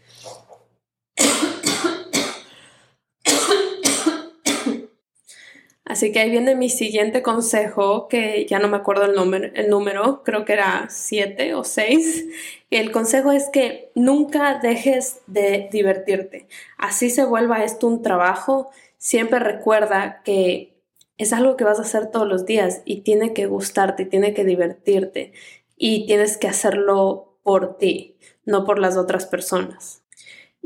Así 5.97 6.11
que 6.13 6.19
ahí 6.19 6.31
viene 6.31 6.57
mi 6.57 6.69
siguiente 6.69 7.23
consejo, 7.23 8.09
que 8.09 8.45
ya 8.47 8.59
no 8.59 8.69
me 8.69 8.77
acuerdo 8.77 9.05
el 9.05 9.15
número, 9.15 9.51
el 9.55 9.71
número 9.71 10.23
creo 10.25 10.45
que 10.45 10.53
era 10.53 10.89
siete 10.91 11.55
o 11.55 11.65
seis. 11.65 12.27
El 12.71 12.91
consejo 12.91 13.31
es 13.33 13.49
que 13.51 13.93
nunca 13.95 14.59
dejes 14.59 15.21
de 15.29 15.69
divertirte. 15.71 16.49
Así 16.77 17.09
se 17.09 17.25
vuelva 17.25 17.65
esto 17.65 17.87
un 17.87 18.03
trabajo, 18.03 18.69
siempre 18.99 19.39
recuerda 19.39 20.23
que 20.25 20.77
es 21.19 21.33
algo 21.33 21.57
que 21.57 21.65
vas 21.65 21.79
a 21.79 21.83
hacer 21.83 22.11
todos 22.11 22.27
los 22.27 22.45
días 22.45 22.83
y 22.85 23.03
tiene 23.03 23.33
que 23.33 23.47
gustarte, 23.47 24.05
tiene 24.05 24.35
que 24.35 24.45
divertirte 24.45 25.33
y 25.77 26.05
tienes 26.07 26.37
que 26.37 26.49
hacerlo 26.49 27.39
por 27.43 27.79
ti, 27.79 28.19
no 28.45 28.65
por 28.65 28.81
las 28.81 28.97
otras 28.97 29.25
personas. 29.25 30.03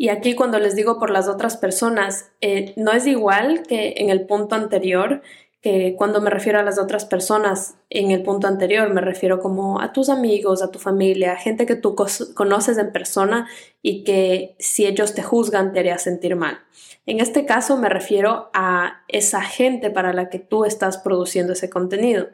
Y 0.00 0.08
aquí 0.08 0.34
cuando 0.34 0.58
les 0.58 0.74
digo 0.74 0.98
por 0.98 1.10
las 1.10 1.28
otras 1.28 1.58
personas, 1.58 2.30
eh, 2.40 2.72
no 2.76 2.90
es 2.92 3.06
igual 3.06 3.64
que 3.64 3.96
en 3.98 4.08
el 4.08 4.24
punto 4.24 4.54
anterior, 4.54 5.20
que 5.60 5.94
cuando 5.94 6.22
me 6.22 6.30
refiero 6.30 6.58
a 6.58 6.62
las 6.62 6.78
otras 6.78 7.04
personas 7.04 7.74
en 7.90 8.10
el 8.10 8.22
punto 8.22 8.46
anterior, 8.46 8.88
me 8.94 9.02
refiero 9.02 9.40
como 9.40 9.78
a 9.78 9.92
tus 9.92 10.08
amigos, 10.08 10.62
a 10.62 10.70
tu 10.70 10.78
familia, 10.78 11.36
gente 11.36 11.66
que 11.66 11.76
tú 11.76 11.94
conoces 12.34 12.78
en 12.78 12.92
persona 12.92 13.46
y 13.82 14.02
que 14.02 14.56
si 14.58 14.86
ellos 14.86 15.12
te 15.12 15.22
juzgan 15.22 15.74
te 15.74 15.80
haría 15.80 15.98
sentir 15.98 16.34
mal. 16.34 16.60
En 17.04 17.20
este 17.20 17.44
caso 17.44 17.76
me 17.76 17.90
refiero 17.90 18.48
a 18.54 19.02
esa 19.06 19.42
gente 19.42 19.90
para 19.90 20.14
la 20.14 20.30
que 20.30 20.38
tú 20.38 20.64
estás 20.64 20.96
produciendo 20.96 21.52
ese 21.52 21.68
contenido. 21.68 22.28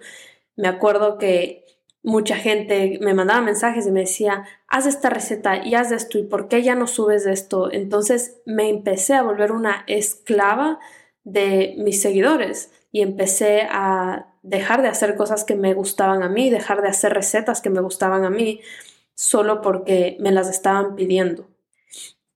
Me 0.54 0.68
acuerdo 0.68 1.18
que 1.18 1.65
mucha 2.06 2.36
gente 2.36 3.00
me 3.02 3.14
mandaba 3.14 3.40
mensajes 3.40 3.84
y 3.84 3.90
me 3.90 4.00
decía, 4.00 4.44
haz 4.68 4.86
esta 4.86 5.10
receta 5.10 5.66
y 5.66 5.74
haz 5.74 5.90
esto 5.90 6.18
y 6.18 6.22
por 6.22 6.46
qué 6.46 6.62
ya 6.62 6.76
no 6.76 6.86
subes 6.86 7.26
esto. 7.26 7.68
Entonces 7.72 8.40
me 8.46 8.68
empecé 8.70 9.14
a 9.14 9.24
volver 9.24 9.50
una 9.50 9.82
esclava 9.88 10.78
de 11.24 11.74
mis 11.78 12.00
seguidores 12.00 12.70
y 12.92 13.02
empecé 13.02 13.62
a 13.68 14.32
dejar 14.44 14.82
de 14.82 14.88
hacer 14.88 15.16
cosas 15.16 15.42
que 15.42 15.56
me 15.56 15.74
gustaban 15.74 16.22
a 16.22 16.28
mí, 16.28 16.48
dejar 16.48 16.80
de 16.80 16.88
hacer 16.88 17.12
recetas 17.12 17.60
que 17.60 17.70
me 17.70 17.80
gustaban 17.80 18.24
a 18.24 18.30
mí, 18.30 18.60
solo 19.16 19.60
porque 19.60 20.16
me 20.20 20.30
las 20.30 20.48
estaban 20.48 20.94
pidiendo. 20.94 21.48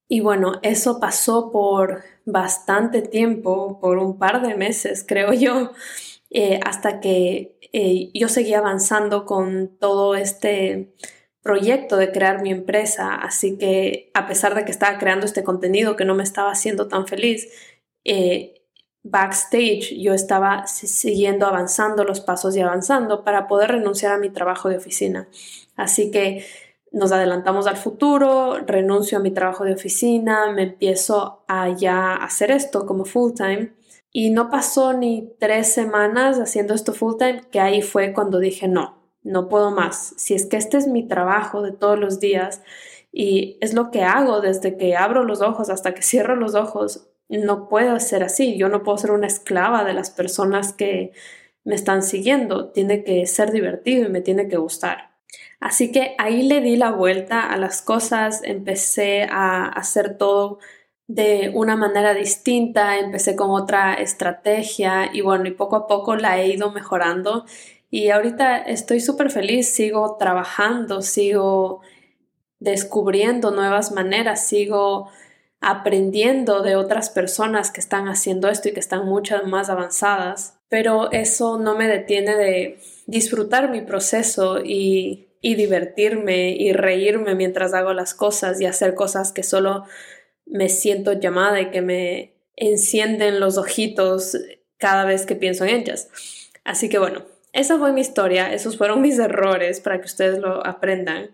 Y 0.09 0.19
bueno, 0.19 0.55
eso 0.63 0.99
pasó 0.99 1.53
por 1.53 2.03
bastante 2.25 3.03
tiempo, 3.03 3.79
por 3.79 3.99
un 3.99 4.19
par 4.19 4.43
de 4.45 4.57
meses, 4.57 5.05
creo 5.07 5.33
yo, 5.33 5.71
eh, 6.31 6.59
hasta 6.65 6.99
que 6.99 7.57
eh, 7.73 8.11
yo 8.15 8.29
seguía 8.29 8.59
avanzando 8.59 9.25
con 9.25 9.77
todo 9.79 10.15
este 10.15 10.95
proyecto 11.43 11.97
de 11.97 12.13
crear 12.13 12.43
mi 12.43 12.51
empresa. 12.51 13.15
Así 13.15 13.59
que 13.59 14.11
a 14.15 14.27
pesar 14.27 14.55
de 14.55 14.65
que 14.65 14.71
estaba 14.71 14.99
creando 14.99 15.27
este 15.27 15.45
contenido 15.45 15.97
que 15.97 16.05
no 16.05 16.15
me 16.15 16.23
estaba 16.23 16.51
haciendo 16.51 16.89
tan 16.89 17.07
feliz, 17.07 17.49
eh, 18.05 18.61
backstage 19.03 19.95
yo 19.99 20.13
estaba 20.13 20.67
siguiendo 20.67 21.47
avanzando 21.47 22.05
los 22.05 22.21
pasos 22.21 22.57
y 22.57 22.61
avanzando 22.61 23.25
para 23.25 23.49
poder 23.49 23.71
renunciar 23.73 24.13
a 24.13 24.19
mi 24.19 24.31
trabajo 24.31 24.69
de 24.69 24.77
oficina. 24.77 25.29
Así 25.77 26.11
que 26.11 26.45
nos 26.93 27.13
adelantamos 27.13 27.67
al 27.67 27.77
futuro, 27.77 28.59
renuncio 28.67 29.19
a 29.19 29.21
mi 29.21 29.31
trabajo 29.31 29.65
de 29.65 29.75
oficina, 29.75 30.53
me 30.53 30.65
empiezo 30.65 31.45
a 31.47 31.69
ya 31.71 32.17
hacer 32.17 32.51
esto 32.51 32.85
como 32.85 33.05
full 33.05 33.33
time. 33.33 33.73
Y 34.13 34.31
no 34.31 34.51
pasó 34.51 34.93
ni 34.93 35.33
tres 35.39 35.73
semanas 35.73 36.39
haciendo 36.39 36.75
esto 36.75 36.93
full 36.93 37.17
time 37.17 37.43
que 37.51 37.61
ahí 37.61 37.81
fue 37.83 38.13
cuando 38.13 38.41
dije 38.41 38.67
no, 38.67 39.01
no 39.23 39.49
puedo 39.49 39.71
más. 39.71 40.15
Si 40.17 40.35
es 40.35 40.47
que 40.47 40.57
este 40.57 40.79
es 40.79 40.89
mi 40.89 41.07
trabajo 41.07 41.63
de 41.63 41.73
todos 41.73 41.99
los 41.99 42.19
días 42.19 42.63
y 43.13 43.59
es 43.61 43.75
lo 43.75 43.91
que 43.91 44.03
hago 44.03 44.41
desde 44.41 44.77
que 44.77 44.97
abro 44.97 45.25
los 45.25 45.41
ojos 45.43 45.71
hasta 45.71 45.95
que 45.95 46.03
cierro 46.03 46.37
los 46.37 46.55
ojos, 46.55 47.09
no 47.29 47.69
puedo 47.69 47.99
ser 48.01 48.25
así. 48.25 48.57
Yo 48.59 48.69
no 48.69 48.83
puedo 48.83 48.99
ser 48.99 49.13
una 49.13 49.29
esclava 49.29 49.85
de 49.85 49.95
las 49.95 50.11
personas 50.11 50.73
que 50.73 51.13
me 51.65 51.77
están 51.77 52.03
siguiendo. 52.03 52.71
Tiene 52.71 53.05
que 53.05 53.27
ser 53.27 53.53
divertido 53.53 54.07
y 54.07 54.11
me 54.11 54.21
tiene 54.21 54.49
que 54.49 54.57
gustar. 54.57 55.11
Así 55.61 55.93
que 55.93 56.15
ahí 56.19 56.43
le 56.43 56.61
di 56.61 56.77
la 56.77 56.91
vuelta 56.91 57.43
a 57.43 57.57
las 57.59 57.83
cosas, 57.83 58.41
empecé 58.45 59.25
a 59.31 59.69
hacer 59.69 60.17
todo 60.17 60.59
de 61.11 61.51
una 61.53 61.75
manera 61.75 62.15
distinta, 62.15 62.97
empecé 63.01 63.35
con 63.35 63.51
otra 63.51 63.95
estrategia 63.95 65.11
y 65.13 65.23
bueno, 65.23 65.49
y 65.49 65.51
poco 65.51 65.75
a 65.75 65.87
poco 65.89 66.15
la 66.15 66.41
he 66.41 66.47
ido 66.47 66.71
mejorando. 66.71 67.47
Y 67.91 68.11
ahorita 68.11 68.59
estoy 68.59 69.01
súper 69.01 69.33
feliz, 69.33 69.69
sigo 69.69 70.17
trabajando, 70.21 71.03
sigo 71.03 71.81
descubriendo 72.61 73.51
nuevas 73.51 73.91
maneras, 73.91 74.47
sigo 74.47 75.11
aprendiendo 75.61 76.63
de 76.63 76.77
otras 76.77 77.11
personas 77.11 77.73
que 77.73 77.81
están 77.81 78.07
haciendo 78.07 78.49
esto 78.49 78.69
y 78.69 78.73
que 78.73 78.81
están 78.81 79.05
mucho 79.05 79.35
más 79.47 79.69
avanzadas, 79.69 80.61
pero 80.69 81.11
eso 81.11 81.59
no 81.59 81.75
me 81.75 81.89
detiene 81.89 82.37
de 82.37 82.79
disfrutar 83.07 83.69
mi 83.69 83.81
proceso 83.81 84.61
y, 84.65 85.27
y 85.41 85.57
divertirme 85.57 86.51
y 86.51 86.73
reírme 86.73 87.35
mientras 87.35 87.75
hago 87.75 87.95
las 87.95 88.15
cosas 88.15 88.61
y 88.61 88.67
hacer 88.67 88.95
cosas 88.95 89.33
que 89.33 89.43
solo 89.43 89.87
me 90.51 90.69
siento 90.69 91.13
llamada 91.13 91.61
y 91.61 91.71
que 91.71 91.81
me 91.81 92.35
encienden 92.57 93.41
los 93.41 93.57
ojitos 93.57 94.37
cada 94.77 95.05
vez 95.05 95.27
que 95.27 95.37
pienso 95.37 95.65
en 95.65 95.77
ellas. 95.77 96.09
Así 96.65 96.89
que 96.89 96.99
bueno, 96.99 97.25
esa 97.53 97.79
fue 97.79 97.93
mi 97.93 98.01
historia, 98.01 98.53
esos 98.53 98.77
fueron 98.77 99.01
mis 99.01 99.19
errores 99.19 99.81
para 99.81 99.99
que 100.01 100.07
ustedes 100.07 100.39
lo 100.39 100.65
aprendan. 100.67 101.31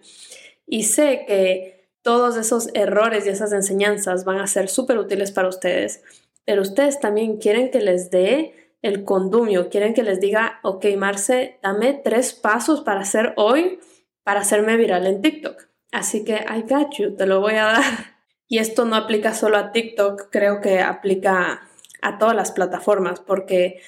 Y 0.66 0.84
sé 0.84 1.24
que 1.26 1.88
todos 2.02 2.36
esos 2.36 2.68
errores 2.74 3.26
y 3.26 3.30
esas 3.30 3.52
enseñanzas 3.52 4.24
van 4.24 4.38
a 4.38 4.46
ser 4.46 4.68
súper 4.68 4.98
útiles 4.98 5.32
para 5.32 5.48
ustedes, 5.48 6.02
pero 6.44 6.62
ustedes 6.62 7.00
también 7.00 7.38
quieren 7.38 7.70
que 7.70 7.80
les 7.80 8.10
dé 8.10 8.54
el 8.82 9.04
condumio, 9.04 9.68
quieren 9.68 9.94
que 9.94 10.02
les 10.02 10.20
diga, 10.20 10.60
ok, 10.62 10.84
Marce, 10.96 11.58
dame 11.62 12.00
tres 12.04 12.32
pasos 12.32 12.82
para 12.82 13.00
hacer 13.00 13.32
hoy, 13.36 13.80
para 14.22 14.40
hacerme 14.40 14.76
viral 14.76 15.06
en 15.06 15.20
TikTok. 15.20 15.66
Así 15.90 16.24
que 16.24 16.34
I 16.34 16.62
got 16.68 16.94
you, 16.96 17.16
te 17.16 17.26
lo 17.26 17.40
voy 17.40 17.54
a 17.54 17.64
dar. 17.64 18.15
Y 18.48 18.58
esto 18.58 18.84
no 18.84 18.96
aplica 18.96 19.34
solo 19.34 19.56
a 19.56 19.72
TikTok, 19.72 20.28
creo 20.30 20.60
que 20.60 20.80
aplica 20.80 21.68
a 22.02 22.18
todas 22.18 22.36
las 22.36 22.52
plataformas, 22.52 23.20
porque 23.20 23.80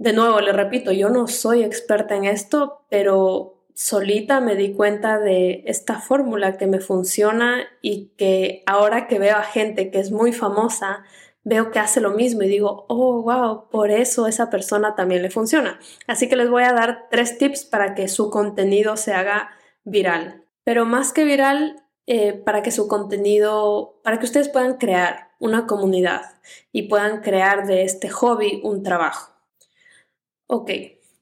de 0.00 0.14
nuevo, 0.14 0.40
le 0.40 0.52
repito, 0.52 0.92
yo 0.92 1.10
no 1.10 1.28
soy 1.28 1.62
experta 1.62 2.16
en 2.16 2.24
esto, 2.24 2.86
pero 2.88 3.60
solita 3.74 4.40
me 4.40 4.56
di 4.56 4.72
cuenta 4.72 5.18
de 5.18 5.62
esta 5.66 6.00
fórmula 6.00 6.56
que 6.56 6.66
me 6.66 6.80
funciona 6.80 7.66
y 7.82 8.12
que 8.16 8.62
ahora 8.64 9.08
que 9.08 9.18
veo 9.18 9.36
a 9.36 9.42
gente 9.42 9.90
que 9.90 10.00
es 10.00 10.10
muy 10.10 10.32
famosa, 10.32 11.04
veo 11.44 11.70
que 11.70 11.80
hace 11.80 12.00
lo 12.00 12.12
mismo 12.12 12.42
y 12.42 12.48
digo, 12.48 12.86
oh, 12.88 13.22
wow, 13.22 13.68
por 13.68 13.90
eso 13.90 14.26
esa 14.26 14.48
persona 14.48 14.94
también 14.94 15.20
le 15.20 15.30
funciona. 15.30 15.78
Así 16.06 16.30
que 16.30 16.36
les 16.36 16.48
voy 16.48 16.62
a 16.62 16.72
dar 16.72 17.08
tres 17.10 17.36
tips 17.36 17.64
para 17.64 17.94
que 17.94 18.08
su 18.08 18.30
contenido 18.30 18.96
se 18.96 19.12
haga 19.12 19.50
viral. 19.84 20.44
Pero 20.64 20.86
más 20.86 21.12
que 21.12 21.24
viral, 21.24 21.79
eh, 22.12 22.32
para 22.32 22.60
que 22.60 22.72
su 22.72 22.88
contenido, 22.88 24.00
para 24.02 24.18
que 24.18 24.24
ustedes 24.24 24.48
puedan 24.48 24.78
crear 24.78 25.30
una 25.38 25.68
comunidad 25.68 26.22
y 26.72 26.88
puedan 26.88 27.20
crear 27.20 27.68
de 27.68 27.84
este 27.84 28.08
hobby 28.08 28.60
un 28.64 28.82
trabajo. 28.82 29.32
Ok, 30.48 30.72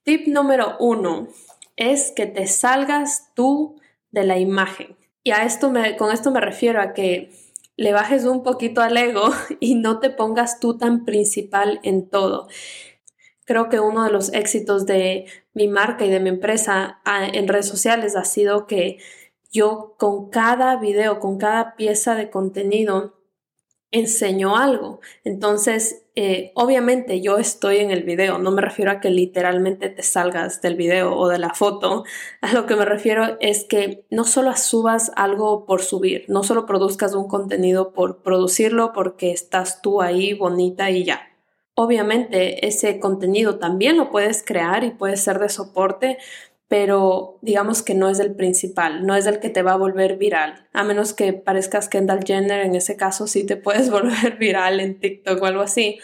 tip 0.03 0.29
número 0.29 0.79
uno 0.81 1.29
es 1.77 2.11
que 2.11 2.25
te 2.25 2.47
salgas 2.47 3.35
tú 3.35 3.79
de 4.13 4.25
la 4.25 4.39
imagen. 4.39 4.97
Y 5.23 5.33
a 5.33 5.45
esto 5.45 5.69
me, 5.69 5.95
con 5.99 6.11
esto 6.11 6.31
me 6.31 6.41
refiero 6.41 6.81
a 6.81 6.95
que 6.95 7.33
le 7.77 7.93
bajes 7.93 8.25
un 8.25 8.43
poquito 8.43 8.81
al 8.81 8.97
ego 8.97 9.29
y 9.61 9.75
no 9.75 10.01
te 10.01 10.09
pongas 10.09 10.59
tú 10.59 10.79
tan 10.79 11.05
principal 11.05 11.81
en 11.83 12.09
todo. 12.09 12.49
Creo 13.45 13.69
que 13.69 13.79
uno 13.79 14.05
de 14.05 14.11
los 14.11 14.33
éxitos 14.33 14.87
de 14.87 15.27
mi 15.53 15.69
marca 15.69 16.07
y 16.07 16.09
de 16.09 16.21
mi 16.21 16.31
empresa 16.31 17.03
ah, 17.05 17.27
en 17.31 17.47
redes 17.47 17.69
sociales 17.69 18.17
ha 18.17 18.25
sido 18.25 18.67
que 18.67 18.97
yo 19.51 19.95
con 19.99 20.31
cada 20.31 20.77
video, 20.77 21.21
con 21.21 21.39
cada 21.39 21.77
pieza 21.77 22.15
de 22.15 22.31
contenido, 22.31 23.19
enseñó 23.91 24.57
algo. 24.57 25.01
Entonces, 25.25 26.05
eh, 26.15 26.53
obviamente 26.55 27.21
yo 27.21 27.39
estoy 27.39 27.79
en 27.79 27.91
el 27.91 28.03
video, 28.03 28.39
no 28.39 28.51
me 28.51 28.61
refiero 28.61 28.91
a 28.91 29.01
que 29.01 29.11
literalmente 29.11 29.89
te 29.89 30.03
salgas 30.03 30.61
del 30.61 30.75
video 30.75 31.17
o 31.17 31.29
de 31.29 31.39
la 31.39 31.55
foto, 31.55 32.05
a 32.43 32.53
lo 32.53 32.67
que 32.67 32.77
me 32.77 32.85
refiero 32.85 33.37
es 33.41 33.65
que 33.65 34.05
no 34.11 34.25
solo 34.25 34.55
subas 34.57 35.13
algo 35.17 35.65
por 35.65 35.83
subir, 35.83 36.25
no 36.29 36.43
solo 36.43 36.67
produzcas 36.67 37.15
un 37.15 37.29
contenido 37.29 37.93
por 37.93 38.23
producirlo 38.23 38.93
porque 38.93 39.31
estás 39.31 39.81
tú 39.81 40.03
ahí 40.03 40.35
bonita 40.35 40.91
y 40.91 41.05
ya. 41.05 41.23
Obviamente 41.75 42.67
ese 42.67 42.99
contenido 42.99 43.59
también 43.61 43.97
lo 43.97 44.11
puedes 44.11 44.43
crear 44.45 44.83
y 44.83 44.91
puede 44.91 45.17
ser 45.17 45.39
de 45.39 45.49
soporte, 45.49 46.19
pero 46.69 47.39
digamos 47.41 47.83
que 47.83 47.95
no 47.95 48.11
es 48.11 48.21
el 48.21 48.35
principal, 48.35 49.07
no 49.07 49.17
es 49.17 49.27
el 49.27 49.41
que 49.41 49.49
te 49.49 49.63
va 49.63 49.73
a 49.73 49.77
volver 49.77 50.17
viral, 50.17 50.69
a 50.73 50.85
menos 50.85 51.15
que 51.15 51.33
parezcas 51.33 51.89
Kendall 51.89 52.25
Jenner, 52.25 52.65
en 52.65 52.75
ese 52.75 52.97
caso 52.97 53.27
sí 53.27 53.45
te 53.45 53.57
puedes 53.59 53.91
volver 53.91 54.37
viral 54.39 54.81
en 54.81 55.01
TikTok 55.01 55.43
o 55.43 55.47
algo 55.47 55.63
así, 55.63 55.99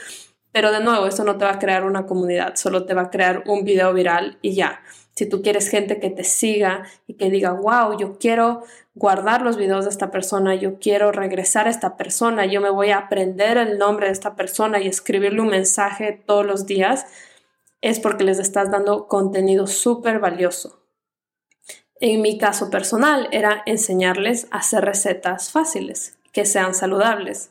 pero 0.52 0.70
de 0.70 0.80
nuevo, 0.80 1.06
eso 1.06 1.24
no 1.24 1.36
te 1.36 1.44
va 1.44 1.52
a 1.52 1.58
crear 1.58 1.84
una 1.84 2.06
comunidad, 2.06 2.54
solo 2.54 2.86
te 2.86 2.94
va 2.94 3.02
a 3.02 3.10
crear 3.10 3.42
un 3.46 3.64
video 3.64 3.92
viral 3.92 4.38
y 4.40 4.54
ya. 4.54 4.82
Si 5.16 5.26
tú 5.26 5.42
quieres 5.42 5.68
gente 5.68 5.98
que 5.98 6.10
te 6.10 6.24
siga 6.24 6.84
y 7.06 7.14
que 7.14 7.28
diga, 7.28 7.52
wow, 7.52 7.98
yo 7.98 8.18
quiero 8.18 8.62
guardar 8.94 9.42
los 9.42 9.56
videos 9.56 9.84
de 9.84 9.90
esta 9.90 10.12
persona, 10.12 10.54
yo 10.54 10.78
quiero 10.78 11.10
regresar 11.10 11.66
a 11.66 11.70
esta 11.70 11.96
persona, 11.96 12.46
yo 12.46 12.60
me 12.60 12.70
voy 12.70 12.90
a 12.90 12.98
aprender 12.98 13.58
el 13.58 13.78
nombre 13.78 14.06
de 14.06 14.12
esta 14.12 14.36
persona 14.36 14.80
y 14.80 14.86
escribirle 14.86 15.40
un 15.40 15.48
mensaje 15.48 16.22
todos 16.24 16.46
los 16.46 16.66
días, 16.66 17.06
es 17.84 18.00
porque 18.00 18.24
les 18.24 18.38
estás 18.38 18.70
dando 18.70 19.08
contenido 19.08 19.66
súper 19.66 20.18
valioso. 20.18 20.80
En 22.00 22.22
mi 22.22 22.38
caso 22.38 22.70
personal 22.70 23.28
era 23.30 23.62
enseñarles 23.66 24.48
a 24.50 24.58
hacer 24.58 24.86
recetas 24.86 25.52
fáciles, 25.52 26.18
que 26.32 26.46
sean 26.46 26.74
saludables. 26.74 27.50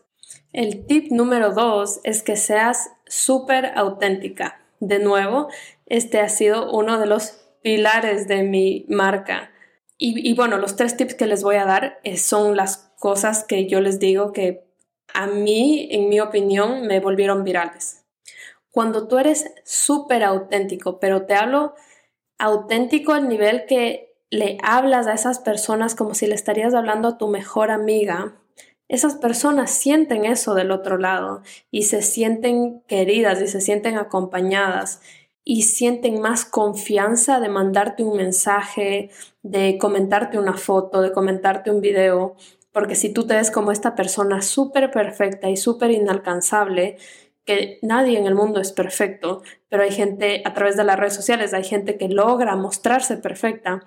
El 0.52 0.88
tip 0.88 1.12
número 1.12 1.54
dos 1.54 2.00
es 2.04 2.24
que 2.24 2.36
seas 2.36 2.89
súper 3.06 3.74
auténtica. 3.76 4.60
De 4.80 4.98
nuevo, 4.98 5.50
este 5.86 6.19
ha 6.19 6.30
sido 6.30 6.72
uno 6.72 7.00
de 7.00 7.06
los 7.06 7.39
pilares 7.62 8.28
de 8.28 8.41
mi 8.41 8.88
marca. 8.89 9.52
Y, 10.00 10.28
y, 10.28 10.34
bueno, 10.34 10.58
los 10.58 10.76
tres 10.76 10.98
tips 10.98 11.13
que 11.13 11.28
les 11.28 11.43
voy 11.43 11.58
a 11.58 11.65
dar 11.65 12.00
eh, 12.04 12.17
son 12.17 12.58
las 12.58 12.91
cosas 12.98 13.43
que 13.43 13.67
yo 13.67 13.82
les 13.82 14.00
digo 14.00 14.34
que 14.34 14.65
a 15.13 15.28
mí, 15.28 15.88
en 15.91 16.10
mi 16.10 16.19
opinión, 16.19 16.88
me 16.88 17.00
volvieron 17.00 17.43
virales 17.43 18.03
cuando 18.74 19.08
tú 19.08 19.20
eres 19.20 19.54
súper 19.64 20.24
auténtico, 20.24 21.00
pero 21.00 21.28
te 21.28 21.36
hablo 21.36 21.76
auténtico 22.40 23.14
al 23.14 23.30
nivel 23.30 23.68
que 23.68 24.16
le 24.32 24.58
hablas 24.64 25.06
a 25.06 25.14
esas 25.14 25.38
personas 25.38 25.94
como 25.94 26.16
si 26.16 26.26
le 26.26 26.34
estarías 26.34 26.74
hablando 26.74 27.10
a 27.10 27.18
tu 27.20 27.28
mejor 27.28 27.70
amiga, 27.70 28.34
esas 28.88 29.16
personas 29.16 29.70
sienten 29.70 30.26
eso 30.26 30.56
del 30.56 30.72
otro 30.72 30.98
lado 30.98 31.44
y 31.70 31.84
se 31.84 32.02
sienten 32.02 32.82
queridas 32.88 33.40
y 33.44 33.48
se 33.48 33.62
sienten 33.62 34.00
acompañadas 34.00 35.02
y 35.44 35.62
sienten 35.62 36.20
más 36.20 36.44
confianza 36.44 37.40
de 37.40 37.50
mandarte 37.50 38.02
un 38.02 38.18
mensaje, 38.18 39.12
de 39.44 39.78
comentarte 39.78 40.40
una 40.40 40.58
foto, 40.58 41.02
de 41.02 41.12
comentarte 41.12 41.70
un 41.70 41.80
video, 41.80 42.36
porque 42.72 42.96
si 42.96 43.14
tú 43.14 43.28
te 43.28 43.36
ves 43.36 43.52
como 43.52 43.72
esta 43.72 43.94
persona 43.94 44.42
súper 44.42 44.90
perfecta 44.90 45.48
y 45.52 45.58
súper 45.58 45.92
inalcanzable, 45.92 46.98
que 47.46 47.80
nadie 47.82 48.18
en 48.18 48.26
el 48.26 48.36
mundo 48.36 48.62
es 48.62 48.72
perfecto, 48.72 49.42
pero 49.70 49.84
hay 49.84 49.92
gente 49.92 50.42
a 50.46 50.54
través 50.54 50.78
de 50.78 50.84
las 50.84 50.98
redes 50.98 51.14
sociales, 51.14 51.54
hay 51.54 51.64
gente 51.64 51.98
que 51.98 52.10
logra 52.10 52.56
mostrarse 52.56 53.18
perfecta. 53.18 53.84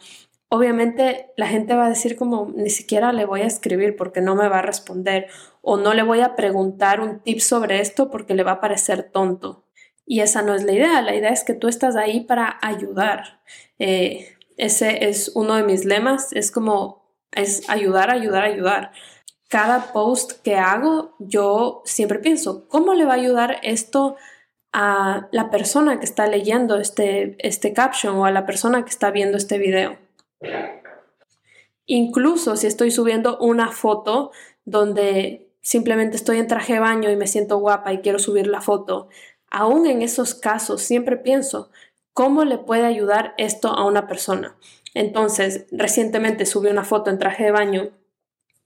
Obviamente 0.49 1.33
la 1.37 1.49
gente 1.49 1.75
va 1.75 1.87
a 1.87 1.89
decir 1.89 2.17
como 2.17 2.53
ni 2.55 2.71
siquiera 2.71 3.13
le 3.13 3.25
voy 3.25 3.41
a 3.41 3.47
escribir 3.47 3.97
porque 3.97 4.21
no 4.21 4.37
me 4.37 4.49
va 4.49 4.61
a 4.61 4.63
responder 4.63 5.27
o 5.63 5.77
no 5.77 5.95
le 5.95 6.03
voy 6.03 6.21
a 6.21 6.37
preguntar 6.37 7.01
un 7.01 7.21
tip 7.21 7.41
sobre 7.41 7.81
esto 7.81 8.11
porque 8.11 8.35
le 8.35 8.45
va 8.45 8.53
a 8.53 8.61
parecer 8.61 9.11
tonto. 9.11 9.65
Y 10.05 10.21
esa 10.21 10.43
no 10.43 10.55
es 10.55 10.63
la 10.63 10.73
idea, 10.73 11.03
la 11.03 11.17
idea 11.17 11.31
es 11.31 11.43
que 11.43 11.55
tú 11.55 11.67
estás 11.67 11.97
ahí 11.97 12.21
para 12.21 12.59
ayudar. 12.63 13.41
Eh, 13.81 14.37
ese 14.57 15.09
es 15.09 15.33
uno 15.35 15.57
de 15.57 15.65
mis 15.65 15.85
lemas, 15.85 16.33
es 16.33 16.53
como, 16.53 17.11
es 17.33 17.69
ayudar, 17.69 18.11
ayudar, 18.11 18.45
ayudar 18.45 18.93
cada 19.49 19.93
post 19.93 20.43
que 20.43 20.57
hago, 20.57 21.15
yo 21.19 21.83
siempre 21.85 22.19
pienso, 22.19 22.67
¿cómo 22.69 22.95
le 22.95 23.05
va 23.05 23.13
a 23.13 23.17
ayudar 23.17 23.59
esto 23.63 24.17
a 24.73 25.29
la 25.31 25.51
persona 25.51 25.99
que 25.99 26.05
está 26.05 26.27
leyendo 26.27 26.77
este, 26.77 27.37
este 27.39 27.73
caption 27.73 28.17
o 28.17 28.27
a 28.27 28.31
la 28.31 28.45
persona 28.45 28.85
que 28.85 28.91
está 28.91 29.11
viendo 29.11 29.37
este 29.37 29.59
video? 29.59 29.99
Incluso 31.87 32.57
si 32.57 32.67
estoy 32.67 32.91
subiendo 32.91 33.39
una 33.39 33.71
foto 33.71 34.33
donde 34.65 35.53
simplemente 35.61 36.17
estoy 36.17 36.39
en 36.39 36.49
traje 36.49 36.75
de 36.75 36.81
baño 36.81 37.11
y 37.11 37.17
me 37.17 37.29
siento 37.29 37.59
guapa 37.59 37.93
y 37.93 38.01
quiero 38.01 38.19
subir 38.19 38.49
la 38.49 38.61
foto, 38.61 39.09
aún 39.51 39.87
en 39.87 40.03
esos 40.03 40.35
casos 40.35 40.83
siempre 40.83 41.17
pienso, 41.17 41.71
¿cómo 42.13 42.45
le 42.45 42.59
puede 42.59 42.85
ayudar 42.85 43.35
esto 43.39 43.69
a 43.69 43.87
una 43.87 44.09
persona? 44.09 44.57
Entonces, 44.95 45.67
recientemente 45.71 46.47
subí 46.47 46.69
una 46.69 46.85
foto 46.85 47.11
en 47.11 47.19
traje 47.19 47.45
de 47.45 47.51
baño 47.53 47.91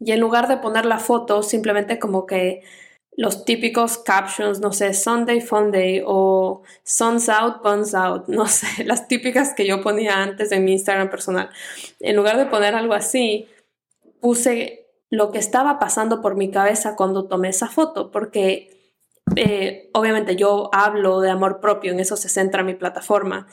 y 0.01 0.13
en 0.13 0.21
lugar 0.21 0.49
de 0.49 0.57
poner 0.57 0.87
la 0.87 0.99
foto, 0.99 1.43
simplemente 1.43 1.99
como 1.99 2.27
que 2.27 2.63
los 3.17 3.45
típicos 3.45 3.99
captions, 3.99 4.61
no 4.61 4.73
sé, 4.73 4.95
Sunday 4.95 5.43
Funday 5.43 6.03
o 6.07 6.63
Suns 6.85 7.29
Out, 7.29 7.63
Buns 7.63 7.95
Out, 7.95 8.29
no 8.29 8.47
sé, 8.47 8.85
las 8.85 9.09
típicas 9.09 9.53
que 9.55 9.67
yo 9.67 9.83
ponía 9.83 10.23
antes 10.23 10.53
en 10.53 10.65
mi 10.65 10.73
Instagram 10.73 11.11
personal. 11.11 11.51
En 12.01 12.17
lugar 12.17 12.39
de 12.39 12.47
poner 12.47 12.75
algo 12.75 12.95
así, 12.95 13.47
puse 14.21 14.87
lo 15.11 15.33
que 15.33 15.39
estaba 15.39 15.79
pasando 15.79 16.23
por 16.23 16.35
mi 16.35 16.51
cabeza 16.51 16.97
cuando 16.97 17.27
tomé 17.27 17.51
esa 17.51 17.69
foto, 17.69 18.11
porque 18.11 18.95
eh, 19.37 19.91
obviamente 19.93 20.37
yo 20.37 20.71
hablo 20.73 21.21
de 21.21 21.31
amor 21.31 21.61
propio, 21.61 21.93
en 21.93 22.01
eso 22.01 22.17
se 22.17 22.31
centra 22.31 22.63
mi 22.63 22.75
plataforma. 22.75 23.49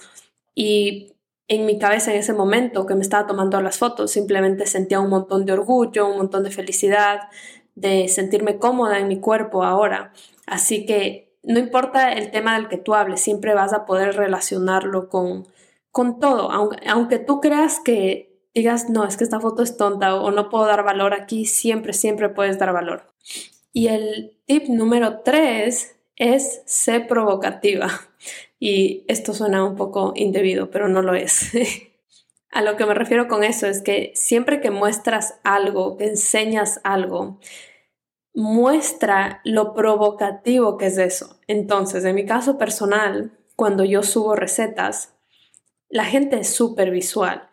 Y 0.55 1.16
en 1.47 1.65
mi 1.65 1.79
cabeza 1.79 2.11
en 2.11 2.19
ese 2.19 2.33
momento 2.33 2.85
que 2.85 2.95
me 2.95 3.01
estaba 3.01 3.27
tomando 3.27 3.61
las 3.61 3.77
fotos, 3.77 4.11
simplemente 4.11 4.65
sentía 4.65 4.99
un 4.99 5.09
montón 5.09 5.45
de 5.45 5.53
orgullo, 5.53 6.07
un 6.07 6.17
montón 6.17 6.43
de 6.43 6.51
felicidad, 6.51 7.29
de 7.75 8.07
sentirme 8.07 8.57
cómoda 8.57 8.99
en 8.99 9.07
mi 9.07 9.19
cuerpo 9.19 9.63
ahora. 9.63 10.13
Así 10.45 10.85
que 10.85 11.37
no 11.43 11.59
importa 11.59 12.11
el 12.11 12.31
tema 12.31 12.55
del 12.55 12.67
que 12.67 12.77
tú 12.77 12.95
hables, 12.95 13.21
siempre 13.21 13.53
vas 13.53 13.73
a 13.73 13.85
poder 13.85 14.15
relacionarlo 14.15 15.09
con, 15.09 15.47
con 15.91 16.19
todo, 16.19 16.51
aunque, 16.51 16.77
aunque 16.89 17.19
tú 17.19 17.39
creas 17.39 17.79
que 17.79 18.27
digas, 18.53 18.89
no, 18.89 19.05
es 19.05 19.15
que 19.15 19.23
esta 19.23 19.39
foto 19.39 19.63
es 19.63 19.77
tonta 19.77 20.15
o 20.15 20.31
no 20.31 20.49
puedo 20.49 20.65
dar 20.65 20.83
valor 20.83 21.13
aquí, 21.13 21.45
siempre, 21.45 21.93
siempre 21.93 22.29
puedes 22.29 22.57
dar 22.57 22.73
valor. 22.73 23.13
Y 23.71 23.87
el 23.87 24.37
tip 24.45 24.67
número 24.67 25.19
tres 25.19 25.95
es 26.15 26.63
ser 26.65 27.07
provocativa. 27.07 27.89
Y 28.59 29.05
esto 29.07 29.33
suena 29.33 29.63
un 29.63 29.75
poco 29.75 30.13
indebido, 30.15 30.69
pero 30.71 30.87
no 30.87 31.01
lo 31.01 31.13
es. 31.13 31.51
A 32.51 32.61
lo 32.61 32.75
que 32.75 32.85
me 32.85 32.93
refiero 32.93 33.27
con 33.27 33.43
eso 33.43 33.67
es 33.67 33.81
que 33.81 34.11
siempre 34.15 34.61
que 34.61 34.71
muestras 34.71 35.39
algo, 35.43 35.97
que 35.97 36.05
enseñas 36.05 36.79
algo, 36.83 37.39
muestra 38.33 39.41
lo 39.43 39.73
provocativo 39.73 40.77
que 40.77 40.87
es 40.87 40.97
eso. 40.97 41.39
Entonces, 41.47 42.05
en 42.05 42.15
mi 42.15 42.25
caso 42.25 42.57
personal, 42.57 43.37
cuando 43.55 43.83
yo 43.83 44.01
subo 44.01 44.35
recetas, 44.35 45.13
la 45.89 46.05
gente 46.05 46.39
es 46.39 46.49
súper 46.49 46.91
visual 46.91 47.46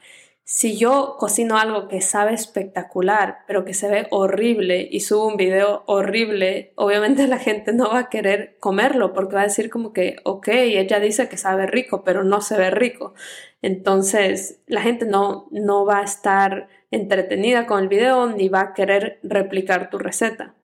si 0.46 0.76
yo 0.76 1.16
cocino 1.18 1.57
algo 1.57 1.88
que 1.88 2.02
sabe 2.02 2.35
espectacular, 2.35 3.38
pero 3.46 3.64
que 3.64 3.72
se 3.72 3.88
ve 3.88 4.07
horrible 4.11 4.87
y 4.90 5.00
subo 5.00 5.26
un 5.26 5.38
video 5.38 5.85
horrible, 5.87 6.74
obviamente 6.76 7.26
la 7.26 7.38
gente 7.38 7.72
no 7.72 7.88
va 7.88 8.00
a 8.00 8.09
querer 8.11 8.59
comerlo 8.61 9.14
porque 9.14 9.37
va 9.37 9.40
a 9.40 9.44
decir 9.44 9.70
como 9.70 9.94
que, 9.94 10.16
ok, 10.24 10.48
ella 10.48 11.00
dice 11.00 11.30
que 11.30 11.38
sabe 11.38 11.66
rico, 11.66 12.04
pero 12.04 12.24
no 12.24 12.42
se 12.42 12.59
ve 12.59 12.70
rico. 12.70 13.14
Entonces, 13.62 14.61
la 14.66 14.83
gente 14.83 15.07
no, 15.07 15.48
no 15.50 15.87
va 15.87 16.00
a 16.00 16.04
estar 16.04 16.68
entretenida 16.90 17.66
con 17.66 17.83
el 17.83 17.88
video 17.88 18.26
ni 18.26 18.50
va 18.50 18.61
a 18.61 18.74
querer 18.74 19.20
replicar 19.22 19.88
tu 19.88 19.98
receta. 19.98 20.54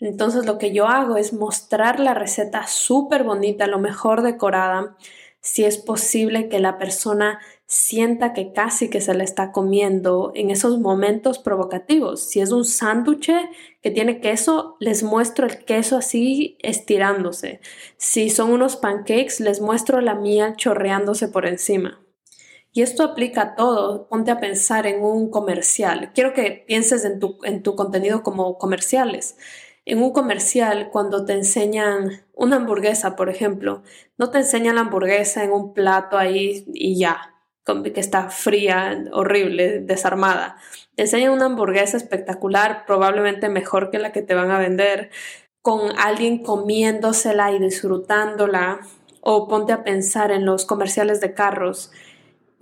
Entonces, 0.00 0.46
lo 0.46 0.56
que 0.56 0.72
yo 0.72 0.88
hago 0.88 1.18
es 1.18 1.34
mostrar 1.34 2.00
la 2.00 2.14
receta 2.14 2.66
súper 2.66 3.22
bonita, 3.24 3.66
lo 3.66 3.78
mejor 3.78 4.22
decorada, 4.22 4.96
si 5.40 5.64
es 5.64 5.78
posible 5.78 6.48
que 6.48 6.58
la 6.58 6.76
persona 6.76 7.38
sienta 7.66 8.32
que 8.32 8.52
casi 8.52 8.88
que 8.88 9.00
se 9.00 9.12
le 9.14 9.24
está 9.24 9.50
comiendo 9.50 10.30
en 10.34 10.50
esos 10.50 10.78
momentos 10.78 11.40
provocativos. 11.40 12.22
Si 12.22 12.40
es 12.40 12.52
un 12.52 12.64
sándwich 12.64 13.30
que 13.82 13.90
tiene 13.90 14.20
queso, 14.20 14.76
les 14.78 15.02
muestro 15.02 15.46
el 15.46 15.64
queso 15.64 15.96
así 15.96 16.56
estirándose. 16.62 17.60
Si 17.96 18.30
son 18.30 18.52
unos 18.52 18.76
pancakes, 18.76 19.40
les 19.40 19.60
muestro 19.60 20.00
la 20.00 20.14
miel 20.14 20.54
chorreándose 20.56 21.28
por 21.28 21.46
encima. 21.46 22.00
Y 22.72 22.82
esto 22.82 23.02
aplica 23.02 23.42
a 23.42 23.54
todo. 23.56 24.06
Ponte 24.08 24.30
a 24.30 24.38
pensar 24.38 24.86
en 24.86 25.02
un 25.02 25.30
comercial. 25.30 26.12
Quiero 26.14 26.34
que 26.34 26.64
pienses 26.66 27.04
en 27.04 27.18
tu, 27.18 27.38
en 27.42 27.62
tu 27.62 27.74
contenido 27.74 28.22
como 28.22 28.58
comerciales. 28.58 29.36
En 29.86 30.02
un 30.02 30.12
comercial, 30.12 30.90
cuando 30.92 31.24
te 31.24 31.32
enseñan 31.32 32.26
una 32.34 32.56
hamburguesa, 32.56 33.16
por 33.16 33.30
ejemplo, 33.30 33.82
no 34.18 34.30
te 34.30 34.38
enseñan 34.38 34.74
la 34.74 34.82
hamburguesa 34.82 35.42
en 35.42 35.52
un 35.52 35.72
plato 35.72 36.18
ahí 36.18 36.64
y 36.74 36.98
ya 36.98 37.35
que 37.66 38.00
está 38.00 38.30
fría, 38.30 39.04
horrible, 39.12 39.80
desarmada. 39.80 40.56
Enseñan 40.96 41.32
una 41.32 41.46
hamburguesa 41.46 41.96
espectacular, 41.96 42.84
probablemente 42.86 43.48
mejor 43.48 43.90
que 43.90 43.98
la 43.98 44.12
que 44.12 44.22
te 44.22 44.34
van 44.34 44.50
a 44.50 44.58
vender, 44.58 45.10
con 45.62 45.98
alguien 45.98 46.42
comiéndosela 46.42 47.50
y 47.52 47.58
disfrutándola. 47.58 48.80
O 49.20 49.48
ponte 49.48 49.72
a 49.72 49.82
pensar 49.82 50.30
en 50.30 50.44
los 50.46 50.64
comerciales 50.66 51.20
de 51.20 51.34
carros. 51.34 51.90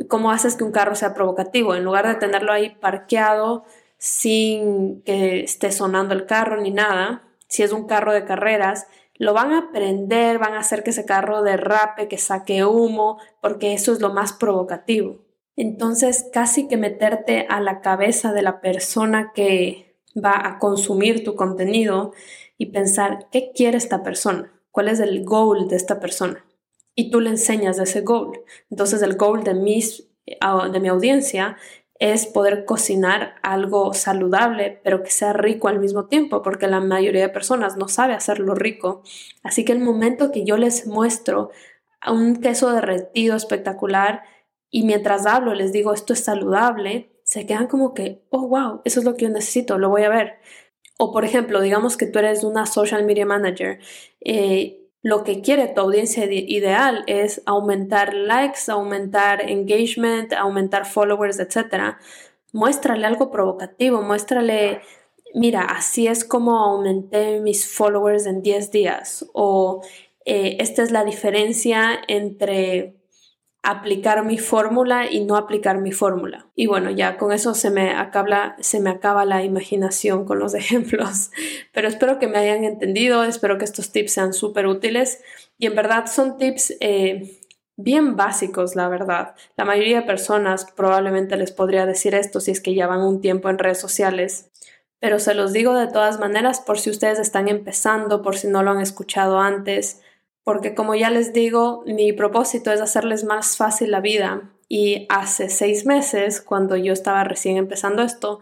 ¿Cómo 0.08 0.30
haces 0.30 0.56
que 0.56 0.64
un 0.64 0.72
carro 0.72 0.94
sea 0.94 1.12
provocativo? 1.12 1.74
En 1.74 1.84
lugar 1.84 2.08
de 2.08 2.14
tenerlo 2.14 2.52
ahí 2.52 2.70
parqueado 2.70 3.64
sin 3.98 5.02
que 5.02 5.40
esté 5.40 5.70
sonando 5.72 6.14
el 6.14 6.24
carro 6.24 6.60
ni 6.60 6.70
nada, 6.70 7.22
si 7.48 7.62
es 7.62 7.72
un 7.72 7.86
carro 7.86 8.14
de 8.14 8.24
carreras, 8.24 8.86
lo 9.16 9.32
van 9.32 9.52
a 9.52 9.70
prender, 9.72 10.38
van 10.38 10.54
a 10.54 10.60
hacer 10.60 10.82
que 10.82 10.90
ese 10.90 11.04
carro 11.04 11.42
derrape, 11.42 12.08
que 12.08 12.18
saque 12.18 12.64
humo, 12.64 13.18
porque 13.40 13.72
eso 13.72 13.92
es 13.92 14.00
lo 14.00 14.12
más 14.12 14.32
provocativo. 14.32 15.24
Entonces, 15.56 16.28
casi 16.32 16.66
que 16.66 16.76
meterte 16.76 17.46
a 17.48 17.60
la 17.60 17.80
cabeza 17.80 18.32
de 18.32 18.42
la 18.42 18.60
persona 18.60 19.32
que 19.34 19.96
va 20.16 20.46
a 20.46 20.58
consumir 20.58 21.22
tu 21.22 21.36
contenido 21.36 22.12
y 22.58 22.66
pensar, 22.66 23.28
¿qué 23.30 23.52
quiere 23.54 23.76
esta 23.76 24.02
persona? 24.02 24.52
¿Cuál 24.72 24.88
es 24.88 24.98
el 24.98 25.24
goal 25.24 25.68
de 25.68 25.76
esta 25.76 26.00
persona? 26.00 26.44
Y 26.96 27.10
tú 27.10 27.20
le 27.20 27.30
enseñas 27.30 27.78
ese 27.78 28.00
goal. 28.00 28.40
Entonces, 28.70 29.02
el 29.02 29.16
goal 29.16 29.44
de, 29.44 29.54
mis, 29.54 30.08
de 30.26 30.80
mi 30.80 30.88
audiencia 30.88 31.56
es 31.98 32.26
poder 32.26 32.64
cocinar 32.64 33.36
algo 33.42 33.94
saludable, 33.94 34.80
pero 34.82 35.02
que 35.02 35.10
sea 35.10 35.32
rico 35.32 35.68
al 35.68 35.78
mismo 35.78 36.06
tiempo, 36.06 36.42
porque 36.42 36.66
la 36.66 36.80
mayoría 36.80 37.22
de 37.22 37.28
personas 37.28 37.76
no 37.76 37.88
sabe 37.88 38.14
hacerlo 38.14 38.54
rico. 38.54 39.02
Así 39.42 39.64
que 39.64 39.72
el 39.72 39.80
momento 39.80 40.32
que 40.32 40.44
yo 40.44 40.56
les 40.56 40.86
muestro 40.86 41.50
un 42.06 42.36
queso 42.36 42.72
derretido 42.72 43.36
espectacular 43.36 44.22
y 44.70 44.84
mientras 44.84 45.24
hablo 45.26 45.54
les 45.54 45.72
digo 45.72 45.94
esto 45.94 46.12
es 46.12 46.24
saludable, 46.24 47.10
se 47.22 47.46
quedan 47.46 47.68
como 47.68 47.94
que, 47.94 48.22
oh, 48.30 48.48
wow, 48.48 48.82
eso 48.84 49.00
es 49.00 49.06
lo 49.06 49.14
que 49.16 49.24
yo 49.24 49.30
necesito, 49.30 49.78
lo 49.78 49.88
voy 49.88 50.02
a 50.02 50.08
ver. 50.08 50.34
O 50.98 51.12
por 51.12 51.24
ejemplo, 51.24 51.60
digamos 51.60 51.96
que 51.96 52.06
tú 52.06 52.18
eres 52.18 52.44
una 52.44 52.66
social 52.66 53.04
media 53.04 53.26
manager. 53.26 53.80
Eh, 54.20 54.83
lo 55.04 55.22
que 55.22 55.42
quiere 55.42 55.68
tu 55.68 55.82
audiencia 55.82 56.24
ideal 56.24 57.04
es 57.06 57.42
aumentar 57.44 58.14
likes, 58.14 58.70
aumentar 58.70 59.50
engagement, 59.50 60.32
aumentar 60.32 60.86
followers, 60.86 61.38
etc. 61.38 61.98
Muéstrale 62.52 63.06
algo 63.06 63.30
provocativo, 63.30 64.00
muéstrale, 64.00 64.80
mira, 65.34 65.60
así 65.60 66.06
es 66.06 66.24
como 66.24 66.56
aumenté 66.58 67.40
mis 67.40 67.66
followers 67.70 68.24
en 68.24 68.40
10 68.40 68.70
días 68.70 69.26
o 69.34 69.82
eh, 70.24 70.56
esta 70.60 70.82
es 70.82 70.90
la 70.90 71.04
diferencia 71.04 72.00
entre 72.08 72.94
aplicar 73.64 74.24
mi 74.24 74.38
fórmula 74.38 75.10
y 75.10 75.24
no 75.24 75.36
aplicar 75.36 75.78
mi 75.78 75.90
fórmula. 75.90 76.46
Y 76.54 76.66
bueno, 76.66 76.90
ya 76.90 77.16
con 77.16 77.32
eso 77.32 77.54
se 77.54 77.70
me, 77.70 77.92
acaba, 77.92 78.56
se 78.60 78.78
me 78.78 78.90
acaba 78.90 79.24
la 79.24 79.42
imaginación 79.42 80.26
con 80.26 80.38
los 80.38 80.54
ejemplos, 80.54 81.30
pero 81.72 81.88
espero 81.88 82.18
que 82.18 82.28
me 82.28 82.38
hayan 82.38 82.62
entendido, 82.64 83.24
espero 83.24 83.56
que 83.56 83.64
estos 83.64 83.90
tips 83.90 84.12
sean 84.12 84.32
súper 84.34 84.66
útiles 84.66 85.22
y 85.56 85.66
en 85.66 85.74
verdad 85.74 86.06
son 86.06 86.36
tips 86.36 86.74
eh, 86.80 87.40
bien 87.76 88.16
básicos, 88.16 88.76
la 88.76 88.88
verdad. 88.88 89.34
La 89.56 89.64
mayoría 89.64 90.00
de 90.00 90.06
personas 90.06 90.66
probablemente 90.76 91.36
les 91.36 91.50
podría 91.50 91.86
decir 91.86 92.14
esto 92.14 92.40
si 92.40 92.50
es 92.50 92.60
que 92.60 92.74
ya 92.74 92.86
van 92.86 93.00
un 93.00 93.22
tiempo 93.22 93.48
en 93.48 93.58
redes 93.58 93.80
sociales, 93.80 94.50
pero 95.00 95.18
se 95.18 95.34
los 95.34 95.54
digo 95.54 95.74
de 95.74 95.86
todas 95.86 96.20
maneras 96.20 96.60
por 96.60 96.78
si 96.78 96.90
ustedes 96.90 97.18
están 97.18 97.48
empezando, 97.48 98.20
por 98.20 98.36
si 98.36 98.46
no 98.46 98.62
lo 98.62 98.72
han 98.72 98.80
escuchado 98.80 99.40
antes, 99.40 100.02
porque 100.44 100.74
como 100.74 100.94
ya 100.94 101.10
les 101.10 101.32
digo, 101.32 101.82
mi 101.86 102.12
propósito 102.12 102.70
es 102.70 102.80
hacerles 102.80 103.24
más 103.24 103.56
fácil 103.56 103.90
la 103.90 104.00
vida 104.00 104.52
y 104.68 105.06
hace 105.08 105.48
seis 105.48 105.86
meses, 105.86 106.40
cuando 106.40 106.76
yo 106.76 106.92
estaba 106.92 107.24
recién 107.24 107.56
empezando 107.56 108.02
esto, 108.02 108.40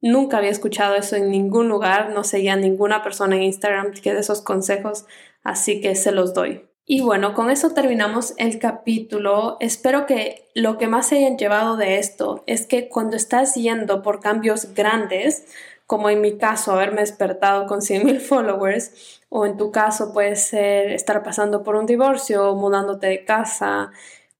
nunca 0.00 0.38
había 0.38 0.50
escuchado 0.50 0.96
eso 0.96 1.16
en 1.16 1.30
ningún 1.30 1.68
lugar, 1.68 2.10
no 2.10 2.24
seguía 2.24 2.56
ninguna 2.56 3.02
persona 3.02 3.36
en 3.36 3.44
Instagram 3.44 3.92
que 3.92 4.12
de 4.12 4.20
esos 4.20 4.42
consejos, 4.42 5.06
así 5.42 5.80
que 5.80 5.94
se 5.94 6.12
los 6.12 6.34
doy. 6.34 6.68
Y 6.86 7.00
bueno, 7.00 7.32
con 7.32 7.48
eso 7.50 7.70
terminamos 7.70 8.34
el 8.36 8.58
capítulo. 8.58 9.56
Espero 9.60 10.04
que 10.04 10.50
lo 10.54 10.76
que 10.76 10.86
más 10.86 11.08
se 11.08 11.16
hayan 11.16 11.38
llevado 11.38 11.78
de 11.78 11.98
esto 11.98 12.44
es 12.46 12.66
que 12.66 12.90
cuando 12.90 13.16
estás 13.16 13.54
yendo 13.54 14.02
por 14.02 14.20
cambios 14.20 14.74
grandes, 14.74 15.46
como 15.86 16.10
en 16.10 16.20
mi 16.20 16.38
caso 16.38 16.72
haberme 16.72 17.00
despertado 17.00 17.66
con 17.66 17.80
100.000 17.80 18.20
followers, 18.28 19.20
o 19.28 19.46
en 19.46 19.56
tu 19.56 19.70
caso 19.70 20.12
puede 20.12 20.36
ser 20.36 20.92
estar 20.92 21.22
pasando 21.22 21.62
por 21.62 21.76
un 21.76 21.86
divorcio, 21.86 22.54
mudándote 22.54 23.06
de 23.06 23.24
casa, 23.24 23.90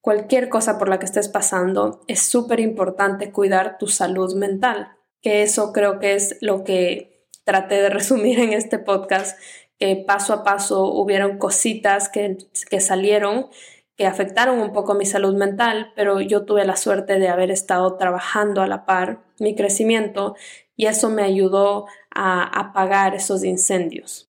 cualquier 0.01 0.49
cosa 0.49 0.79
por 0.79 0.89
la 0.89 0.99
que 0.99 1.07
estés 1.07 1.29
pasando, 1.29 2.03
es 2.09 2.23
súper 2.23 2.61
importante 2.61 3.33
cuidar 3.33 3.79
tu 3.79 3.87
salud 3.87 4.35
mental, 4.35 4.93
que 5.23 5.43
eso 5.43 5.73
creo 5.73 5.99
que 5.99 6.15
es 6.15 6.37
lo 6.41 6.65
que 6.65 7.27
traté 7.45 7.77
de 7.77 7.89
resumir 7.91 8.39
en 8.41 8.53
este 8.53 8.79
podcast 8.79 9.39
que 9.79 9.97
paso 9.97 10.33
a 10.33 10.45
paso 10.45 10.85
hubieron 10.85 11.39
cositas 11.39 12.09
que, 12.09 12.39
que 12.71 12.81
salieron 12.81 13.49
que 13.97 14.07
afectaron 14.07 14.59
un 14.59 14.73
poco 14.73 14.95
mi 14.95 15.07
salud 15.07 15.35
mental, 15.35 15.93
pero 15.95 16.21
yo 16.21 16.45
tuve 16.45 16.65
la 16.65 16.77
suerte 16.77 17.19
de 17.19 17.29
haber 17.29 17.51
estado 17.51 17.97
trabajando 17.97 18.63
a 18.63 18.67
la 18.67 18.85
par 18.85 19.21
mi 19.39 19.55
crecimiento 19.55 20.35
y 20.77 20.87
eso 20.87 21.11
me 21.11 21.23
ayudó 21.23 21.87
a 22.11 22.43
apagar 22.43 23.15
esos 23.15 23.45
incendios. 23.45 24.29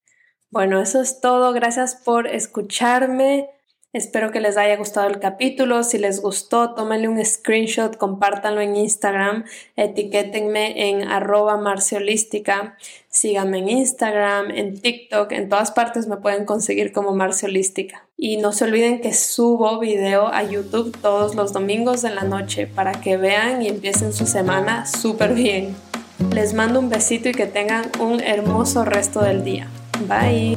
Bueno, 0.50 0.80
eso 0.80 1.00
es 1.00 1.20
todo. 1.20 1.52
Gracias 1.52 1.96
por 1.96 2.26
escucharme. 2.26 3.50
Espero 3.92 4.30
que 4.30 4.40
les 4.40 4.56
haya 4.56 4.76
gustado 4.76 5.08
el 5.08 5.18
capítulo. 5.18 5.82
Si 5.82 5.98
les 5.98 6.20
gustó, 6.20 6.74
tómenle 6.74 7.08
un 7.08 7.24
screenshot, 7.24 7.96
compártanlo 7.96 8.60
en 8.60 8.76
Instagram, 8.76 9.44
etiquétenme 9.74 10.90
en 10.90 11.08
arroba 11.08 11.56
marciolística, 11.56 12.76
síganme 13.08 13.58
en 13.58 13.68
Instagram, 13.70 14.50
en 14.50 14.80
TikTok, 14.80 15.32
en 15.32 15.48
todas 15.48 15.70
partes 15.72 16.06
me 16.08 16.18
pueden 16.18 16.44
conseguir 16.44 16.92
como 16.92 17.14
marciolística. 17.14 18.05
Y 18.18 18.38
no 18.38 18.52
se 18.52 18.64
olviden 18.64 19.00
que 19.02 19.12
subo 19.12 19.78
video 19.78 20.28
a 20.28 20.42
YouTube 20.42 20.96
todos 21.02 21.34
los 21.34 21.52
domingos 21.52 22.00
de 22.00 22.10
la 22.10 22.22
noche 22.22 22.66
para 22.66 22.92
que 22.92 23.18
vean 23.18 23.60
y 23.60 23.68
empiecen 23.68 24.14
su 24.14 24.26
semana 24.26 24.86
súper 24.86 25.34
bien. 25.34 25.76
Les 26.32 26.54
mando 26.54 26.80
un 26.80 26.88
besito 26.88 27.28
y 27.28 27.32
que 27.32 27.46
tengan 27.46 27.90
un 28.00 28.20
hermoso 28.20 28.84
resto 28.86 29.20
del 29.20 29.44
día. 29.44 29.68
Bye. 30.08 30.56